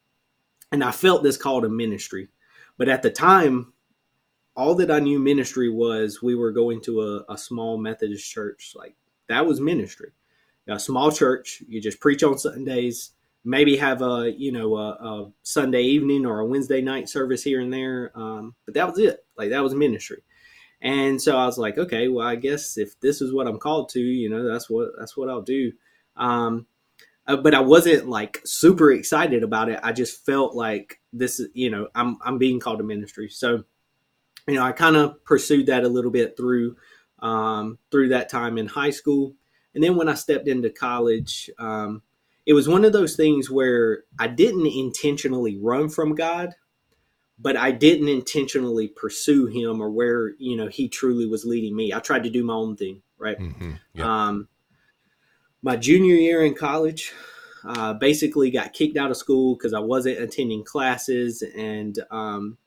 and 0.71 0.83
I 0.83 0.91
felt 0.91 1.23
this 1.23 1.37
call 1.37 1.61
to 1.61 1.69
ministry. 1.69 2.29
But 2.77 2.89
at 2.89 3.01
the 3.01 3.11
time, 3.11 3.73
all 4.55 4.75
that 4.75 4.91
I 4.91 4.99
knew 4.99 5.19
ministry 5.19 5.69
was 5.69 6.21
we 6.21 6.35
were 6.35 6.51
going 6.51 6.81
to 6.81 7.01
a, 7.01 7.33
a 7.33 7.37
small 7.37 7.77
Methodist 7.77 8.29
church. 8.29 8.73
Like 8.75 8.95
that 9.27 9.45
was 9.45 9.59
ministry. 9.59 10.11
A 10.67 10.79
small 10.79 11.11
church, 11.11 11.61
you 11.67 11.81
just 11.81 11.99
preach 11.99 12.23
on 12.23 12.37
Sundays, 12.37 13.11
maybe 13.43 13.75
have 13.75 14.01
a 14.01 14.33
you 14.37 14.51
know 14.51 14.75
a, 14.77 14.89
a 14.91 15.31
Sunday 15.43 15.83
evening 15.83 16.25
or 16.25 16.39
a 16.39 16.45
Wednesday 16.45 16.81
night 16.81 17.09
service 17.09 17.43
here 17.43 17.59
and 17.59 17.73
there. 17.73 18.11
Um, 18.15 18.55
but 18.65 18.73
that 18.75 18.87
was 18.87 18.99
it. 18.99 19.25
Like 19.37 19.49
that 19.49 19.63
was 19.63 19.73
ministry. 19.73 20.23
And 20.81 21.21
so 21.21 21.37
I 21.37 21.45
was 21.45 21.57
like, 21.57 21.77
okay, 21.77 22.09
well, 22.09 22.27
I 22.27 22.35
guess 22.35 22.77
if 22.77 22.99
this 22.99 23.21
is 23.21 23.33
what 23.33 23.47
I'm 23.47 23.57
called 23.57 23.89
to, 23.89 24.01
you 24.01 24.29
know, 24.29 24.43
that's 24.43 24.69
what 24.69 24.89
that's 24.99 25.17
what 25.17 25.29
I'll 25.29 25.41
do. 25.41 25.71
Um, 26.15 26.67
uh, 27.25 27.37
but 27.37 27.55
I 27.55 27.61
wasn't 27.61 28.09
like 28.09 28.41
super 28.43 28.91
excited 28.91 29.43
about 29.43 29.69
it. 29.69 29.79
I 29.81 29.93
just 29.93 30.25
felt 30.25 30.55
like 30.55 30.99
this, 31.13 31.41
you 31.53 31.69
know, 31.69 31.87
I'm 31.95 32.17
I'm 32.23 32.37
being 32.37 32.59
called 32.59 32.79
to 32.79 32.83
ministry. 32.83 33.29
So 33.29 33.63
you 34.47 34.55
know, 34.55 34.63
I 34.63 34.71
kind 34.71 34.95
of 34.95 35.23
pursued 35.25 35.67
that 35.67 35.83
a 35.83 35.89
little 35.89 36.11
bit 36.11 36.35
through 36.37 36.75
um, 37.19 37.79
through 37.91 38.09
that 38.09 38.29
time 38.29 38.57
in 38.57 38.67
high 38.67 38.89
school, 38.89 39.33
and 39.73 39.83
then 39.83 39.95
when 39.95 40.09
I 40.09 40.13
stepped 40.13 40.47
into 40.47 40.69
college, 40.69 41.49
um, 41.57 42.01
it 42.45 42.53
was 42.53 42.67
one 42.67 42.83
of 42.83 42.93
those 42.93 43.15
things 43.15 43.49
where 43.49 44.03
I 44.19 44.27
didn't 44.27 44.67
intentionally 44.67 45.57
run 45.57 45.89
from 45.89 46.15
God, 46.15 46.53
but 47.39 47.55
I 47.55 47.71
didn't 47.71 48.09
intentionally 48.09 48.89
pursue 48.89 49.47
Him 49.47 49.81
or 49.81 49.89
where 49.89 50.33
you 50.37 50.57
know 50.57 50.67
He 50.67 50.89
truly 50.89 51.25
was 51.25 51.45
leading 51.45 51.75
me. 51.75 51.93
I 51.93 51.99
tried 51.99 52.23
to 52.23 52.29
do 52.29 52.43
my 52.43 52.53
own 52.53 52.75
thing, 52.75 53.01
right? 53.17 53.39
Mm-hmm. 53.39 54.01
Um, 54.01 54.49
my 55.61 55.77
junior 55.77 56.15
year 56.15 56.43
in 56.43 56.53
college, 56.53 57.13
uh, 57.65 57.93
basically 57.93 58.51
got 58.51 58.73
kicked 58.73 58.97
out 58.97 59.11
of 59.11 59.17
school 59.17 59.55
because 59.55 59.73
I 59.73 59.79
wasn't 59.79 60.19
attending 60.19 60.63
classes. 60.63 61.41
And, 61.41 61.97
um, 62.11 62.57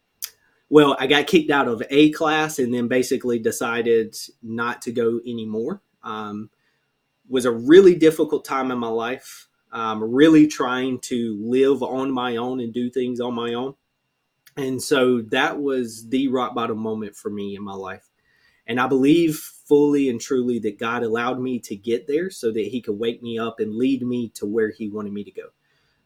well, 0.69 0.97
I 0.99 1.07
got 1.07 1.27
kicked 1.27 1.51
out 1.51 1.69
of 1.69 1.83
a 1.91 2.11
class 2.11 2.59
and 2.59 2.75
then 2.75 2.89
basically 2.89 3.39
decided 3.39 4.17
not 4.43 4.83
to 4.83 4.93
go 4.93 5.21
anymore. 5.27 5.83
Um, 6.03 6.51
was 7.29 7.45
a 7.45 7.53
really 7.53 7.95
difficult 7.95 8.45
time 8.45 8.71
in 8.71 8.79
my 8.79 8.89
life. 8.89 9.49
Um, 9.73 10.03
really 10.03 10.47
trying 10.47 11.01
to 11.01 11.39
live 11.41 11.83
on 11.83 12.11
my 12.11 12.37
own 12.37 12.61
and 12.61 12.73
do 12.73 12.89
things 12.89 13.21
on 13.21 13.35
my 13.35 13.55
own. 13.55 13.75
And 14.57 14.83
so 14.83 15.21
that 15.31 15.61
was 15.61 16.09
the 16.09 16.29
rock 16.29 16.55
bottom 16.55 16.79
moment 16.79 17.15
for 17.15 17.31
me 17.31 17.57
in 17.57 17.63
my 17.63 17.75
life. 17.75 18.09
And 18.67 18.81
I 18.81 18.87
believe 18.87 19.37
fully 19.37 20.09
and 20.09 20.21
truly 20.21 20.59
that 20.61 20.79
God 20.79 21.03
allowed 21.03 21.41
me 21.41 21.59
to 21.61 21.77
get 21.77 22.07
there 22.07 22.31
so 22.31 22.51
that 22.53 22.67
He 22.67 22.81
could 22.81 22.99
wake 22.99 23.23
me 23.23 23.39
up 23.39 23.61
and 23.61 23.77
lead 23.77 24.03
me 24.03 24.31
to 24.31 24.47
where 24.47 24.71
He 24.71 24.89
wanted 24.89 25.13
me 25.13 25.25
to 25.25 25.31
go. 25.31 25.49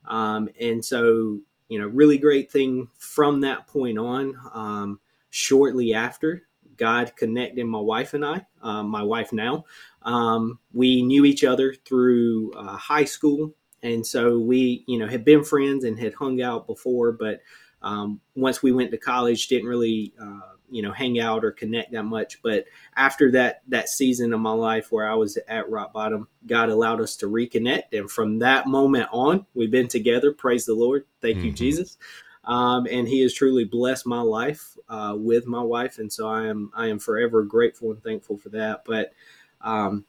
Um, 0.07 0.49
and 0.61 0.85
so, 0.85 1.41
you 1.71 1.79
know, 1.79 1.87
really 1.87 2.19
great 2.19 2.51
thing 2.51 2.89
from 2.99 3.41
that 3.41 3.67
point 3.67 3.97
on. 3.97 4.37
Um, 4.53 5.01
shortly 5.31 5.95
after, 5.95 6.43
God 6.77 7.15
connected 7.17 7.65
my 7.65 7.79
wife 7.79 8.13
and 8.13 8.25
I, 8.25 8.45
uh, 8.61 8.83
my 8.83 9.03
wife 9.03 9.33
now. 9.33 9.65
Um, 10.03 10.59
we 10.73 11.01
knew 11.03 11.25
each 11.25 11.45
other 11.45 11.73
through 11.85 12.53
uh, 12.55 12.77
high 12.77 13.05
school. 13.05 13.55
And 13.83 14.05
so 14.05 14.39
we, 14.39 14.85
you 14.89 14.99
know, 14.99 15.07
had 15.07 15.25
been 15.25 15.45
friends 15.45 15.85
and 15.85 15.99
had 15.99 16.13
hung 16.13 16.43
out 16.43 16.67
before, 16.67 17.13
but 17.13 17.41
um, 17.83 18.21
once 18.35 18.63
we 18.63 18.73
went 18.73 18.91
to 18.91 18.99
college, 18.99 19.47
didn't 19.47 19.69
really 19.69 20.13
uh, 20.21 20.41
you 20.71 20.83
know 20.83 20.93
hang 20.93 21.19
out 21.19 21.45
or 21.45 21.51
connect 21.51 21.93
that 21.93 22.05
much. 22.05 22.41
But 22.43 22.67
after 22.97 23.31
that 23.33 23.63
that 23.69 23.89
season 23.89 24.33
of 24.33 24.41
my 24.41 24.53
life 24.53 24.91
where 24.91 25.11
I 25.11 25.15
was 25.15 25.39
at 25.49 25.69
rock 25.71 25.93
bottom, 25.93 26.29
God 26.47 26.69
allowed 26.69 27.01
us 27.01 27.17
to 27.17 27.27
reconnect, 27.27 27.93
and 27.93 28.11
from 28.11 28.39
that 28.39 28.67
moment 28.67 29.09
on, 29.13 29.47
we've 29.55 29.71
been 29.71 29.89
together. 29.89 30.33
Praise 30.33 30.67
the 30.67 30.75
Lord. 30.75 31.05
Thank 31.21 31.39
mm-hmm. 31.39 31.47
you, 31.47 31.53
Jesus. 31.53 31.99
Um, 32.45 32.87
and 32.91 33.07
He 33.07 33.21
has 33.21 33.35
truly 33.35 33.65
blessed 33.65 34.07
my 34.07 34.21
life 34.21 34.77
uh, 34.89 35.15
with 35.17 35.47
my 35.47 35.63
wife, 35.63 35.99
and 35.99 36.13
so 36.13 36.29
I 36.29 36.47
am 36.47 36.71
I 36.75 36.89
am 36.89 36.99
forever 36.99 37.43
grateful 37.43 37.91
and 37.91 38.03
thankful 38.03 38.39
for 38.39 38.49
that. 38.51 38.85
But 38.85 39.13
um, 39.61 40.05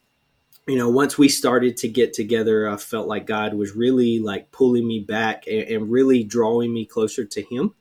you 0.66 0.76
know, 0.76 0.88
once 0.88 1.18
we 1.18 1.28
started 1.28 1.76
to 1.78 1.88
get 1.88 2.12
together, 2.12 2.68
I 2.68 2.76
felt 2.76 3.08
like 3.08 3.26
God 3.26 3.54
was 3.54 3.74
really 3.74 4.20
like 4.20 4.52
pulling 4.52 4.86
me 4.86 5.00
back 5.00 5.46
and, 5.46 5.62
and 5.62 5.90
really 5.90 6.22
drawing 6.22 6.72
me 6.72 6.86
closer 6.86 7.24
to 7.24 7.42
Him. 7.42 7.74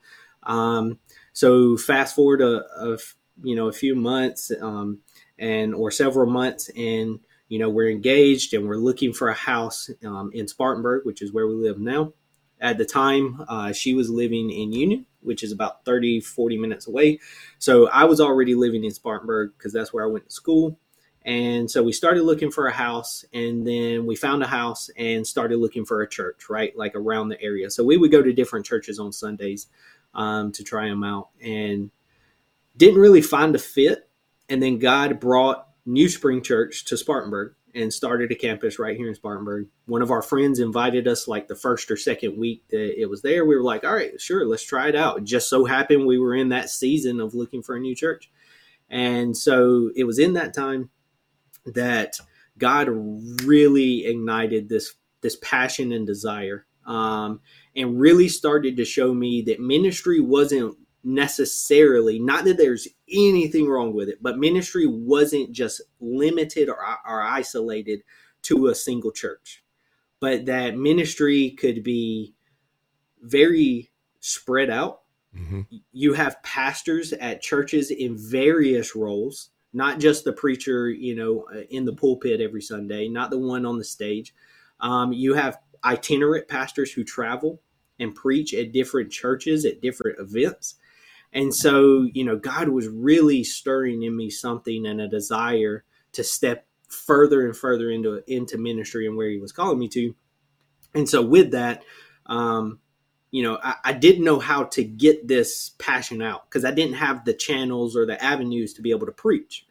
Um, 0.43 0.97
so 1.33 1.77
fast 1.77 2.15
forward 2.15 2.41
a, 2.41 2.63
a, 2.79 2.97
you 3.43 3.55
know 3.55 3.67
a 3.67 3.73
few 3.73 3.95
months 3.95 4.51
um, 4.61 5.00
and 5.38 5.73
or 5.73 5.91
several 5.91 6.29
months, 6.29 6.69
and 6.75 7.19
you 7.47 7.59
know 7.59 7.69
we're 7.69 7.89
engaged 7.89 8.53
and 8.53 8.67
we're 8.67 8.75
looking 8.75 9.13
for 9.13 9.29
a 9.29 9.33
house 9.33 9.89
um, 10.05 10.31
in 10.33 10.47
Spartanburg, 10.47 11.05
which 11.05 11.21
is 11.21 11.33
where 11.33 11.47
we 11.47 11.55
live 11.55 11.79
now. 11.79 12.13
At 12.59 12.77
the 12.77 12.85
time, 12.85 13.43
uh, 13.47 13.73
she 13.73 13.95
was 13.95 14.09
living 14.09 14.51
in 14.51 14.71
Union, 14.71 15.07
which 15.21 15.41
is 15.41 15.51
about 15.51 15.83
30, 15.83 16.21
40 16.21 16.57
minutes 16.59 16.88
away. 16.88 17.19
So 17.57 17.88
I 17.88 18.03
was 18.03 18.21
already 18.21 18.53
living 18.53 18.83
in 18.83 18.91
Spartanburg 18.91 19.53
because 19.57 19.73
that's 19.73 19.91
where 19.91 20.03
I 20.03 20.07
went 20.07 20.25
to 20.25 20.31
school. 20.31 20.77
And 21.23 21.69
so 21.69 21.83
we 21.83 21.91
started 21.91 22.23
looking 22.23 22.51
for 22.51 22.67
a 22.67 22.71
house 22.71 23.25
and 23.33 23.65
then 23.65 24.05
we 24.05 24.15
found 24.15 24.41
a 24.43 24.47
house 24.47 24.89
and 24.97 25.25
started 25.25 25.57
looking 25.57 25.85
for 25.85 26.01
a 26.01 26.09
church, 26.09 26.50
right? 26.50 26.75
Like 26.75 26.95
around 26.95 27.29
the 27.29 27.41
area. 27.41 27.69
So 27.69 27.83
we 27.83 27.97
would 27.97 28.11
go 28.11 28.23
to 28.23 28.33
different 28.33 28.65
churches 28.65 29.00
on 29.00 29.11
Sundays 29.11 29.67
um, 30.13 30.51
to 30.53 30.63
try 30.63 30.88
them 30.88 31.03
out 31.03 31.30
and 31.41 31.91
didn't 32.75 33.00
really 33.00 33.22
find 33.22 33.56
a 33.56 33.60
fit. 33.60 34.10
And 34.50 34.62
then 34.62 34.80
God 34.80 35.20
brought 35.20 35.68
New 35.86 36.10
Spring 36.10 36.41
Church 36.41 36.86
to 36.86 36.98
Spartanburg 36.98 37.53
and 37.74 37.94
started 37.94 38.32
a 38.32 38.36
campus 38.36 38.80
right 38.80 38.98
here 38.98 39.08
in 39.08 39.15
Spartanburg. 39.15 39.68
One 39.86 40.01
of 40.01 40.12
our 40.12 40.22
friends 40.22 40.60
invited 40.60 41.08
us 41.08 41.27
like 41.27 41.48
the 41.48 41.56
first 41.56 41.89
or 41.89 41.98
second 41.98 42.38
week 42.38 42.63
that 42.70 43.01
it 43.01 43.10
was 43.10 43.22
there. 43.22 43.46
We 43.46 43.56
were 43.56 43.63
like, 43.63 43.84
all 43.84 43.96
right, 43.96 44.20
sure, 44.20 44.46
let's 44.46 44.63
try 44.63 44.89
it 44.89 44.96
out. 44.96 45.20
It 45.20 45.24
just 45.24 45.50
so 45.50 45.65
happened 45.65 46.06
we 46.06 46.20
were 46.20 46.36
in 46.36 46.50
that 46.50 46.70
season 46.70 47.22
of 47.22 47.34
looking 47.34 47.62
for 47.62 47.75
a 47.75 47.80
new 47.80 47.96
church. 47.96 48.30
And 48.89 49.36
so 49.38 49.89
it 49.96 50.03
was 50.03 50.20
in 50.20 50.34
that 50.34 50.53
time 50.53 50.89
that 51.65 52.20
God 52.58 52.89
really 53.46 54.06
ignited 54.06 54.70
this 54.70 54.96
this 55.22 55.38
passion 55.38 55.91
and 55.91 56.06
desire, 56.06 56.65
um, 56.91 57.39
and 57.75 58.00
really 58.00 58.27
started 58.27 58.75
to 58.75 58.86
show 58.86 59.13
me 59.13 59.41
that 59.43 59.62
ministry 59.62 60.19
wasn't 60.19 60.75
necessarily 61.03 62.19
not 62.19 62.43
that 62.43 62.57
there's 62.57 62.88
anything 63.10 63.67
wrong 63.67 63.93
with 63.93 64.10
it, 64.10 64.21
but 64.21 64.38
ministry 64.38 64.86
wasn't 64.86 65.51
just 65.51 65.81
limited 66.01 66.69
or, 66.69 66.77
or 67.07 67.21
isolated 67.21 68.01
to 68.43 68.67
a 68.67 68.75
single 68.75 69.12
church, 69.12 69.63
but 70.19 70.45
that 70.45 70.77
ministry 70.77 71.51
could 71.51 71.81
be 71.81 72.33
very 73.21 73.89
spread 74.19 74.69
out. 74.69 75.01
Mm-hmm. 75.36 75.62
You 75.93 76.13
have 76.13 76.43
pastors 76.43 77.13
at 77.13 77.41
churches 77.41 77.89
in 77.89 78.17
various 78.17 78.95
roles 78.95 79.50
not 79.74 80.01
just 80.01 80.25
the 80.25 80.33
preacher, 80.33 80.89
you 80.89 81.15
know, 81.15 81.45
in 81.69 81.86
the 81.86 81.93
pulpit 81.93 82.41
every 82.41 82.62
Sunday, 82.62 83.07
not 83.07 83.29
the 83.29 83.38
one 83.38 83.65
on 83.65 83.77
the 83.77 83.86
stage. 83.86 84.33
Um, 84.81 85.13
you 85.13 85.33
have 85.33 85.60
itinerant 85.83 86.47
pastors 86.47 86.91
who 86.91 87.03
travel 87.03 87.61
and 88.00 88.15
preach 88.15 88.53
at 88.53 88.71
different 88.71 89.11
churches 89.11 89.65
at 89.65 89.81
different 89.81 90.19
events. 90.19 90.75
And 91.33 91.53
so, 91.53 92.07
you 92.13 92.25
know, 92.25 92.38
God 92.38 92.69
was 92.69 92.88
really 92.88 93.43
stirring 93.43 94.03
in 94.03 94.15
me 94.15 94.29
something 94.29 94.85
and 94.85 95.00
a 95.00 95.07
desire 95.07 95.85
to 96.13 96.23
step 96.23 96.65
further 96.89 97.45
and 97.45 97.55
further 97.55 97.89
into 97.89 98.21
into 98.27 98.57
ministry 98.57 99.07
and 99.07 99.15
where 99.15 99.29
He 99.29 99.38
was 99.38 99.53
calling 99.53 99.79
me 99.79 99.88
to. 99.89 100.13
And 100.93 101.07
so, 101.07 101.21
with 101.21 101.51
that, 101.51 101.83
um, 102.25 102.79
you 103.31 103.43
know, 103.43 103.57
I, 103.63 103.75
I, 103.85 103.93
didn't 103.93 104.25
know 104.25 104.39
how 104.39 104.65
to 104.65 104.83
get 104.83 105.25
this 105.25 105.69
passion 105.79 106.21
out 106.21 106.50
because 106.50 106.65
I 106.65 106.71
didn't 106.71 106.95
have 106.95 107.23
the 107.23 107.33
channels 107.33 107.95
or 107.95 108.05
the 108.05 108.21
avenues 108.21 108.73
to 108.73 108.81
be 108.81 108.91
able 108.91 109.05
to 109.05 109.13
preach. 109.13 109.65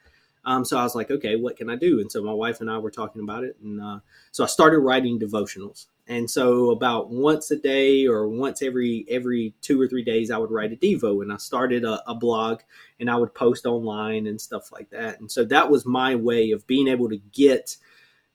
Um, 0.46 0.64
so 0.64 0.78
I 0.78 0.82
was 0.82 0.94
like, 0.94 1.10
okay, 1.10 1.36
what 1.36 1.56
can 1.56 1.68
I 1.68 1.76
do? 1.76 2.00
And 2.00 2.10
so 2.10 2.22
my 2.22 2.32
wife 2.32 2.62
and 2.62 2.70
I 2.70 2.78
were 2.78 2.90
talking 2.90 3.20
about 3.20 3.44
it, 3.44 3.56
and 3.62 3.80
uh, 3.80 4.00
so 4.32 4.42
I 4.42 4.46
started 4.46 4.78
writing 4.78 5.18
devotionals. 5.18 5.86
And 6.10 6.28
so 6.28 6.72
about 6.72 7.08
once 7.08 7.52
a 7.52 7.56
day 7.56 8.04
or 8.04 8.28
once 8.28 8.62
every 8.62 9.06
every 9.08 9.54
two 9.60 9.80
or 9.80 9.86
three 9.86 10.02
days, 10.02 10.32
I 10.32 10.38
would 10.38 10.50
write 10.50 10.72
a 10.72 10.76
devo, 10.76 11.22
and 11.22 11.32
I 11.32 11.36
started 11.36 11.84
a, 11.84 12.02
a 12.10 12.16
blog, 12.16 12.62
and 12.98 13.08
I 13.08 13.14
would 13.14 13.32
post 13.32 13.64
online 13.64 14.26
and 14.26 14.40
stuff 14.40 14.72
like 14.72 14.90
that. 14.90 15.20
And 15.20 15.30
so 15.30 15.44
that 15.44 15.70
was 15.70 15.86
my 15.86 16.16
way 16.16 16.50
of 16.50 16.66
being 16.66 16.88
able 16.88 17.08
to 17.10 17.16
get 17.16 17.76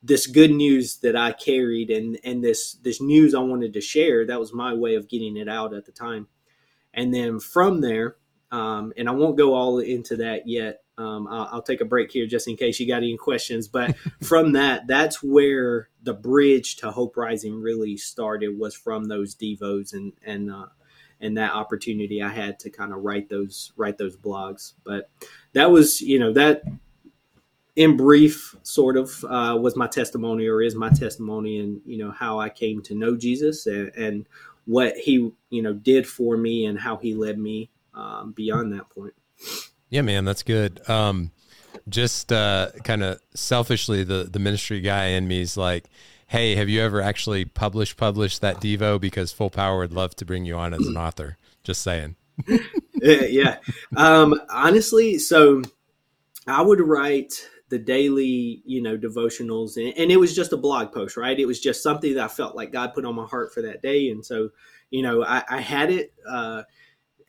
this 0.02 0.26
good 0.26 0.52
news 0.52 1.00
that 1.00 1.18
I 1.18 1.34
carried 1.34 1.90
and 1.90 2.18
and 2.24 2.42
this 2.42 2.76
this 2.76 3.02
news 3.02 3.36
I 3.36 3.40
wanted 3.40 3.74
to 3.74 3.82
share. 3.82 4.26
That 4.26 4.40
was 4.40 4.54
my 4.54 4.74
way 4.74 4.96
of 4.96 5.10
getting 5.10 5.36
it 5.36 5.50
out 5.50 5.74
at 5.74 5.86
the 5.86 5.92
time. 5.92 6.28
And 6.94 7.14
then 7.14 7.42
from 7.42 7.82
there, 7.82 8.16
um, 8.52 8.94
and 8.96 9.10
I 9.10 9.12
won't 9.12 9.38
go 9.38 9.54
all 9.54 9.80
into 9.80 10.16
that 10.16 10.48
yet. 10.48 10.85
Um, 10.98 11.28
I'll, 11.28 11.50
I'll, 11.52 11.62
take 11.62 11.82
a 11.82 11.86
break 11.86 12.12
here 12.12 12.26
just 12.26 12.48
in 12.48 12.56
case 12.56 12.80
you 12.80 12.88
got 12.88 12.98
any 12.98 13.18
questions. 13.18 13.68
But 13.68 13.98
from 14.24 14.54
that, 14.54 14.88
that's 14.88 15.22
where 15.22 15.90
the 16.04 16.14
bridge 16.14 16.78
to 16.78 16.92
Hope 16.92 17.18
Rising 17.18 17.62
really 17.62 17.98
started. 17.98 18.58
Was 18.58 18.76
from 18.76 19.06
those 19.06 19.36
devos 19.36 19.94
and 19.94 20.14
and 20.24 20.52
uh, 20.52 20.68
and 21.20 21.38
that 21.38 21.54
opportunity 21.54 22.22
I 22.22 22.30
had 22.30 22.60
to 22.60 22.70
kind 22.70 22.94
of 22.94 23.04
write 23.04 23.30
those 23.30 23.74
write 23.76 23.98
those 23.98 24.16
blogs. 24.16 24.74
But 24.84 25.10
that 25.54 25.70
was 25.70 26.02
you 26.02 26.20
know 26.20 26.32
that 26.34 26.64
in 27.76 27.98
brief, 27.98 28.56
sort 28.64 28.96
of, 28.96 29.24
uh, 29.26 29.58
was 29.60 29.76
my 29.76 29.88
testimony 29.88 30.48
or 30.48 30.62
is 30.62 30.76
my 30.76 30.90
testimony, 30.90 31.60
and 31.60 31.82
you 31.86 31.98
know 31.98 32.12
how 32.12 32.40
I 32.40 32.50
came 32.50 32.82
to 32.84 32.96
know 32.96 33.16
Jesus 33.16 33.68
and, 33.68 33.92
and, 33.96 34.26
what 34.68 34.98
He 34.98 35.32
you 35.52 35.62
know 35.62 35.74
did 35.74 36.08
for 36.08 36.38
me 36.38 36.66
and 36.66 36.80
how 36.80 36.98
He 36.98 37.14
led 37.14 37.38
me 37.38 37.70
um, 37.94 38.32
beyond 38.32 38.74
that 38.74 38.90
point. 38.90 39.14
Yeah, 39.96 40.02
man, 40.02 40.26
that's 40.26 40.44
good. 40.44 40.82
Um, 40.90 41.32
just 41.88 42.30
uh, 42.30 42.72
kind 42.84 43.02
of 43.02 43.22
selfishly, 43.34 44.04
the 44.04 44.26
the 44.26 44.40
ministry 44.40 44.82
guy 44.82 45.06
in 45.06 45.26
me 45.26 45.40
is 45.40 45.56
like, 45.56 45.86
hey, 46.28 46.54
have 46.56 46.68
you 46.68 46.82
ever 46.82 47.02
actually 47.02 47.46
published 47.46 47.96
published 47.96 48.42
that 48.42 48.58
Devo? 48.58 49.00
Because 49.00 49.32
Full 49.32 49.50
Power 49.50 49.78
would 49.78 49.94
love 49.94 50.14
to 50.18 50.26
bring 50.26 50.44
you 50.44 50.58
on 50.58 50.74
as 50.74 50.86
an 50.86 50.98
author. 50.98 51.38
Just 51.64 51.82
saying. 51.82 52.18
yeah. 53.02 53.60
Um, 53.96 54.38
honestly, 54.50 55.18
so 55.18 55.62
I 56.46 56.62
would 56.62 56.82
write 56.82 57.48
the 57.70 57.80
daily, 57.80 58.64
you 58.66 58.82
know, 58.82 58.98
devotionals, 58.98 59.78
and, 59.78 59.98
and, 59.98 60.12
it 60.12 60.18
was 60.18 60.36
just 60.36 60.52
a 60.52 60.58
blog 60.58 60.92
post, 60.92 61.16
right? 61.16 61.40
It 61.40 61.46
was 61.46 61.62
just 61.62 61.82
something 61.82 62.16
that 62.16 62.26
I 62.26 62.28
felt 62.28 62.54
like 62.54 62.74
God 62.74 62.94
put 62.94 63.06
on 63.06 63.16
my 63.16 63.28
heart 63.28 63.54
for 63.54 63.62
that 63.62 63.82
day, 63.82 64.10
and 64.10 64.26
so, 64.26 64.50
you 64.92 65.04
know, 65.04 65.24
I, 65.24 65.42
I 65.50 65.62
had 65.62 65.90
it, 65.90 66.12
uh, 66.30 66.64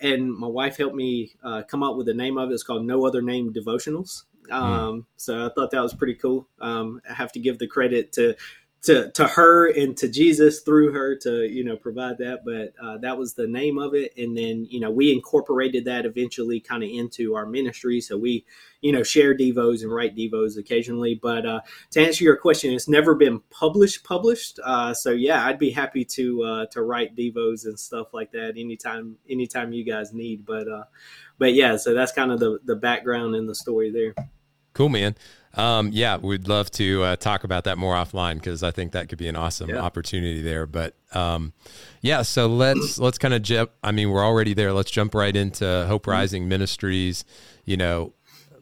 and 0.00 0.32
my 0.32 0.46
wife 0.46 0.76
helped 0.76 0.94
me 0.94 1.32
uh, 1.42 1.62
come 1.62 1.82
up 1.82 1.96
with 1.96 2.06
the 2.06 2.14
name 2.14 2.36
of 2.38 2.50
it. 2.50 2.54
It's 2.54 2.62
called 2.62 2.84
No 2.84 3.06
Other 3.06 3.22
Name 3.22 3.52
Devotionals. 3.52 4.24
Hmm. 4.48 4.52
Um, 4.52 5.00
mm. 5.00 5.04
So 5.16 5.46
I 5.46 5.50
thought 5.54 5.70
that 5.72 5.82
was 5.82 5.94
pretty 5.94 6.14
cool. 6.14 6.48
Um, 6.60 7.00
I 7.08 7.14
have 7.14 7.32
to 7.32 7.40
give 7.40 7.58
the 7.58 7.66
credit 7.66 8.12
to 8.12 8.36
to 8.83 9.11
to 9.12 9.26
her 9.26 9.68
and 9.68 9.97
to 9.97 10.09
Jesus 10.09 10.61
through 10.61 10.92
her 10.92 11.16
to 11.16 11.45
you 11.47 11.64
know 11.64 11.76
provide 11.76 12.18
that. 12.18 12.45
But 12.45 12.73
uh, 12.83 12.99
that 12.99 13.18
was 13.18 13.35
the 13.35 13.47
name 13.47 13.78
of 13.78 13.95
it, 13.95 14.12
and 14.16 14.37
then 14.37 14.66
you 14.71 14.80
know 14.80 14.90
we 14.90 15.12
incorporated 15.12 15.85
that 15.87 16.06
eventually 16.06 16.61
kind 16.61 16.83
of 16.83 16.90
into 16.90 17.35
our 17.35 17.47
ministry. 17.47 18.00
So 18.00 18.16
we 18.16 18.45
you 18.80 18.92
know 18.92 19.02
share 19.02 19.37
devos 19.37 19.83
and 19.83 19.92
write 19.92 20.16
devos 20.16 20.59
occasionally. 20.59 21.18
But 21.21 21.47
uh, 21.47 21.61
to 21.92 22.04
answer 22.04 22.25
your 22.25 22.37
question, 22.37 22.73
it's 22.73 22.88
never 22.88 23.14
been 23.14 23.40
published 23.50 24.04
published. 24.04 24.61
Uh, 24.62 24.95
so 24.95 25.11
yeah, 25.11 25.45
I'd 25.45 25.59
be 25.59 25.71
happy 25.71 26.04
to 26.04 26.42
uh, 26.42 26.66
to 26.66 26.83
write 26.83 27.16
devos 27.16 27.64
and 27.64 27.78
stuff 27.78 28.14
like 28.14 28.33
that 28.33 28.54
anytime 28.56 29.16
anytime 29.28 29.73
you 29.73 29.85
guys 29.85 30.12
need. 30.12 30.47
But 30.47 30.68
uh, 30.68 30.85
but 31.38 31.54
yeah, 31.54 31.76
so 31.76 31.92
that's 31.92 32.12
kind 32.12 32.30
of 32.30 32.38
the 32.38 32.61
the 32.64 32.76
background 32.76 33.35
and 33.35 33.49
the 33.49 33.54
story 33.54 33.90
there. 33.90 34.14
Cool, 34.75 34.90
man. 34.90 35.16
Um, 35.56 35.90
yeah, 35.92 36.18
we'd 36.18 36.48
love 36.48 36.70
to 36.72 37.02
uh, 37.02 37.16
talk 37.16 37.44
about 37.44 37.64
that 37.64 37.78
more 37.78 37.94
offline 37.94 38.34
because 38.34 38.62
I 38.62 38.70
think 38.70 38.92
that 38.92 39.08
could 39.08 39.18
be 39.18 39.28
an 39.28 39.36
awesome 39.36 39.70
yeah. 39.70 39.78
opportunity 39.78 40.42
there. 40.42 40.66
But 40.66 40.94
um, 41.14 41.52
yeah, 42.02 42.22
so 42.22 42.46
let's 42.46 42.98
let's 42.98 43.18
kind 43.18 43.32
of 43.32 43.42
jump. 43.42 43.70
I 43.82 43.92
mean, 43.92 44.10
we're 44.10 44.25
already 44.25 44.54
there. 44.54 44.72
Let's 44.72 44.90
jump 44.90 45.14
right 45.14 45.34
into 45.34 45.86
Hope 45.88 46.02
mm-hmm. 46.02 46.10
Rising 46.10 46.48
Ministries. 46.48 47.25
You 47.64 47.78
know, 47.78 48.12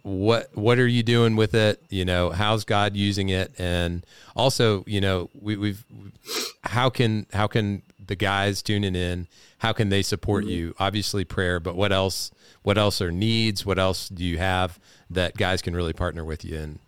what 0.02 0.50
what 0.54 0.78
are 0.78 0.86
you 0.86 1.02
doing 1.02 1.34
with 1.34 1.54
it? 1.54 1.82
You 1.88 2.04
know, 2.04 2.30
how's 2.30 2.64
God 2.64 2.94
using 2.94 3.28
it? 3.30 3.52
And 3.58 4.06
also, 4.36 4.84
you 4.86 5.00
know, 5.00 5.30
we, 5.34 5.56
we've 5.56 5.84
how 6.62 6.90
can 6.90 7.26
how 7.32 7.48
can 7.48 7.82
the 8.06 8.14
guys 8.14 8.62
tuning 8.62 8.94
in? 8.94 9.26
How 9.58 9.72
can 9.72 9.88
they 9.88 10.02
support 10.02 10.44
mm-hmm. 10.44 10.52
you? 10.52 10.74
Obviously, 10.78 11.24
prayer, 11.24 11.58
but 11.58 11.74
what 11.74 11.90
else? 11.90 12.30
What 12.64 12.78
else 12.78 13.02
are 13.02 13.12
needs? 13.12 13.66
What 13.66 13.78
else 13.78 14.08
do 14.08 14.24
you 14.24 14.38
have 14.38 14.80
that 15.10 15.36
guys 15.36 15.60
can 15.60 15.76
really 15.76 15.92
partner 15.92 16.24
with 16.24 16.46
you 16.46 16.56
in? 16.56 16.78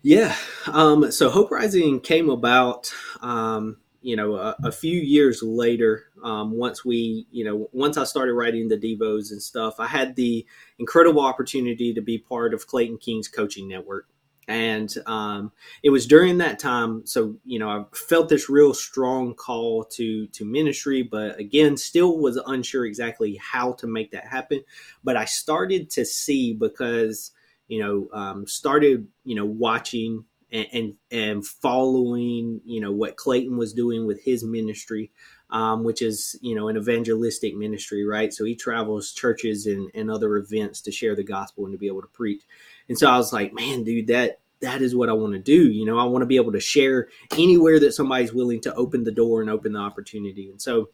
Yeah. 0.00 0.36
Um, 0.68 1.10
so 1.10 1.28
Hope 1.28 1.50
Rising 1.50 1.98
came 1.98 2.30
about, 2.30 2.94
um, 3.20 3.78
you 4.02 4.14
know, 4.14 4.36
a, 4.36 4.54
a, 4.62 4.70
few 4.70 5.00
years 5.00 5.42
later. 5.42 6.04
Um, 6.22 6.52
once 6.52 6.84
we, 6.84 7.26
you 7.32 7.44
know, 7.44 7.68
once 7.72 7.96
I 7.96 8.04
started 8.04 8.34
writing 8.34 8.68
the 8.68 8.78
Devos 8.78 9.32
and 9.32 9.42
stuff, 9.42 9.80
I 9.80 9.88
had 9.88 10.14
the 10.14 10.46
incredible 10.78 11.22
opportunity 11.26 11.92
to 11.92 12.00
be 12.00 12.16
part 12.16 12.54
of 12.54 12.68
Clayton 12.68 12.98
King's 12.98 13.26
coaching 13.26 13.66
network. 13.66 14.06
And 14.48 14.94
um, 15.06 15.50
it 15.82 15.90
was 15.90 16.06
during 16.06 16.38
that 16.38 16.58
time, 16.60 17.04
so 17.04 17.36
you 17.44 17.58
know, 17.58 17.68
I 17.68 17.84
felt 17.96 18.28
this 18.28 18.48
real 18.48 18.74
strong 18.74 19.34
call 19.34 19.84
to 19.84 20.26
to 20.28 20.44
ministry, 20.44 21.02
but 21.02 21.38
again, 21.40 21.76
still 21.76 22.18
was 22.18 22.36
unsure 22.36 22.86
exactly 22.86 23.40
how 23.42 23.72
to 23.72 23.86
make 23.86 24.12
that 24.12 24.26
happen. 24.26 24.62
But 25.02 25.16
I 25.16 25.24
started 25.24 25.90
to 25.90 26.04
see 26.04 26.54
because 26.54 27.32
you 27.68 27.80
know, 27.80 28.08
um, 28.12 28.46
started, 28.46 29.08
you 29.24 29.34
know, 29.34 29.44
watching 29.44 30.24
and, 30.52 30.66
and, 30.72 30.94
and 31.10 31.46
following, 31.46 32.60
you 32.64 32.80
know, 32.80 32.92
what 32.92 33.16
Clayton 33.16 33.56
was 33.56 33.72
doing 33.72 34.06
with 34.06 34.22
his 34.22 34.44
ministry, 34.44 35.10
um, 35.50 35.82
which 35.82 36.02
is, 36.02 36.38
you 36.40 36.54
know, 36.54 36.68
an 36.68 36.76
evangelistic 36.76 37.56
ministry, 37.56 38.04
right? 38.04 38.32
So 38.32 38.44
he 38.44 38.54
travels 38.54 39.12
churches 39.12 39.66
and, 39.66 39.90
and 39.94 40.10
other 40.10 40.36
events 40.36 40.80
to 40.82 40.92
share 40.92 41.16
the 41.16 41.24
gospel 41.24 41.64
and 41.64 41.72
to 41.72 41.78
be 41.78 41.88
able 41.88 42.02
to 42.02 42.08
preach. 42.08 42.42
And 42.88 42.98
so 42.98 43.10
I 43.10 43.16
was 43.16 43.32
like, 43.32 43.52
man, 43.52 43.84
dude, 43.84 44.08
that 44.08 44.40
that 44.60 44.80
is 44.80 44.94
what 44.94 45.08
I 45.08 45.12
want 45.12 45.34
to 45.34 45.38
do. 45.38 45.70
You 45.70 45.84
know, 45.84 45.98
I 45.98 46.04
want 46.04 46.22
to 46.22 46.26
be 46.26 46.36
able 46.36 46.52
to 46.52 46.60
share 46.60 47.08
anywhere 47.32 47.78
that 47.80 47.92
somebody's 47.92 48.32
willing 48.32 48.60
to 48.62 48.74
open 48.74 49.04
the 49.04 49.12
door 49.12 49.42
and 49.42 49.50
open 49.50 49.72
the 49.72 49.78
opportunity. 49.78 50.50
And 50.50 50.60
so 50.60 50.88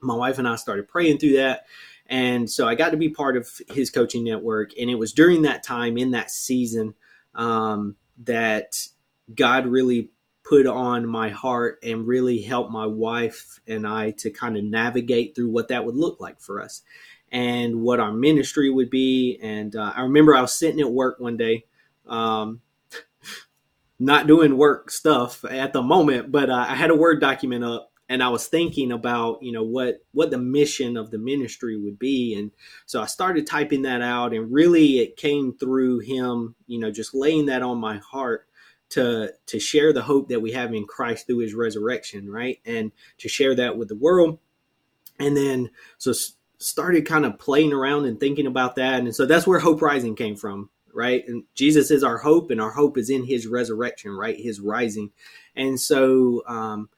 my 0.00 0.14
wife 0.14 0.38
and 0.38 0.48
I 0.48 0.56
started 0.56 0.88
praying 0.88 1.18
through 1.18 1.36
that 1.36 1.66
and 2.08 2.50
so 2.50 2.66
I 2.66 2.74
got 2.74 2.90
to 2.90 2.96
be 2.96 3.10
part 3.10 3.36
of 3.36 3.48
his 3.68 3.90
coaching 3.90 4.24
network. 4.24 4.70
And 4.80 4.88
it 4.88 4.94
was 4.94 5.12
during 5.12 5.42
that 5.42 5.62
time 5.62 5.98
in 5.98 6.12
that 6.12 6.30
season 6.30 6.94
um, 7.34 7.96
that 8.24 8.86
God 9.34 9.66
really 9.66 10.10
put 10.42 10.66
on 10.66 11.06
my 11.06 11.28
heart 11.28 11.78
and 11.82 12.06
really 12.06 12.40
helped 12.40 12.70
my 12.70 12.86
wife 12.86 13.60
and 13.66 13.86
I 13.86 14.12
to 14.12 14.30
kind 14.30 14.56
of 14.56 14.64
navigate 14.64 15.34
through 15.34 15.50
what 15.50 15.68
that 15.68 15.84
would 15.84 15.96
look 15.96 16.18
like 16.20 16.40
for 16.40 16.62
us 16.62 16.82
and 17.30 17.82
what 17.82 18.00
our 18.00 18.12
ministry 18.12 18.70
would 18.70 18.90
be. 18.90 19.38
And 19.42 19.74
uh, 19.76 19.92
I 19.94 20.02
remember 20.02 20.34
I 20.34 20.40
was 20.40 20.52
sitting 20.52 20.80
at 20.80 20.90
work 20.90 21.20
one 21.20 21.36
day. 21.36 21.64
Um, 22.06 22.60
not 23.98 24.26
doing 24.26 24.56
work 24.56 24.90
stuff 24.90 25.44
at 25.44 25.72
the 25.72 25.82
moment, 25.82 26.32
but 26.32 26.50
uh, 26.50 26.66
I 26.68 26.74
had 26.74 26.90
a 26.90 26.96
Word 26.96 27.20
document 27.20 27.64
up 27.64 27.88
and 28.08 28.22
I 28.22 28.28
was 28.28 28.46
thinking 28.46 28.92
about 28.92 29.42
you 29.42 29.52
know 29.52 29.62
what 29.62 30.02
what 30.12 30.30
the 30.30 30.38
mission 30.38 30.96
of 30.96 31.10
the 31.10 31.18
ministry 31.18 31.76
would 31.76 31.98
be, 31.98 32.34
and 32.34 32.50
so 32.86 33.02
I 33.02 33.06
started 33.06 33.46
typing 33.46 33.82
that 33.82 34.02
out, 34.02 34.32
and 34.32 34.52
really 34.52 35.00
it 35.00 35.16
came 35.16 35.52
through 35.52 36.00
him, 36.00 36.54
you 36.66 36.78
know, 36.78 36.90
just 36.90 37.14
laying 37.14 37.46
that 37.46 37.62
on 37.62 37.78
my 37.78 37.98
heart 37.98 38.46
to 38.90 39.32
to 39.46 39.60
share 39.60 39.92
the 39.92 40.02
hope 40.02 40.28
that 40.28 40.40
we 40.40 40.52
have 40.52 40.72
in 40.72 40.86
Christ 40.86 41.26
through 41.26 41.38
His 41.38 41.54
resurrection, 41.54 42.30
right, 42.30 42.58
and 42.64 42.92
to 43.18 43.28
share 43.28 43.54
that 43.56 43.76
with 43.76 43.88
the 43.88 43.96
world, 43.96 44.38
and 45.18 45.36
then 45.36 45.70
so 45.98 46.12
started 46.58 47.06
kind 47.06 47.24
of 47.24 47.38
playing 47.38 47.72
around 47.72 48.04
and 48.04 48.20
thinking 48.20 48.46
about 48.46 48.76
that, 48.76 49.00
and 49.00 49.14
so 49.14 49.26
that's 49.26 49.46
where 49.46 49.60
Hope 49.60 49.82
Rising 49.82 50.16
came 50.16 50.36
from, 50.36 50.70
right, 50.92 51.26
and 51.26 51.44
Jesus 51.54 51.90
is 51.90 52.04
our 52.04 52.18
hope, 52.18 52.50
and 52.50 52.60
our 52.60 52.72
hope 52.72 52.98
is 52.98 53.10
in 53.10 53.24
His 53.24 53.46
resurrection, 53.46 54.12
right, 54.12 54.38
His 54.38 54.60
rising, 54.60 55.10
and 55.56 55.80
so. 55.80 56.42
Um, 56.46 56.88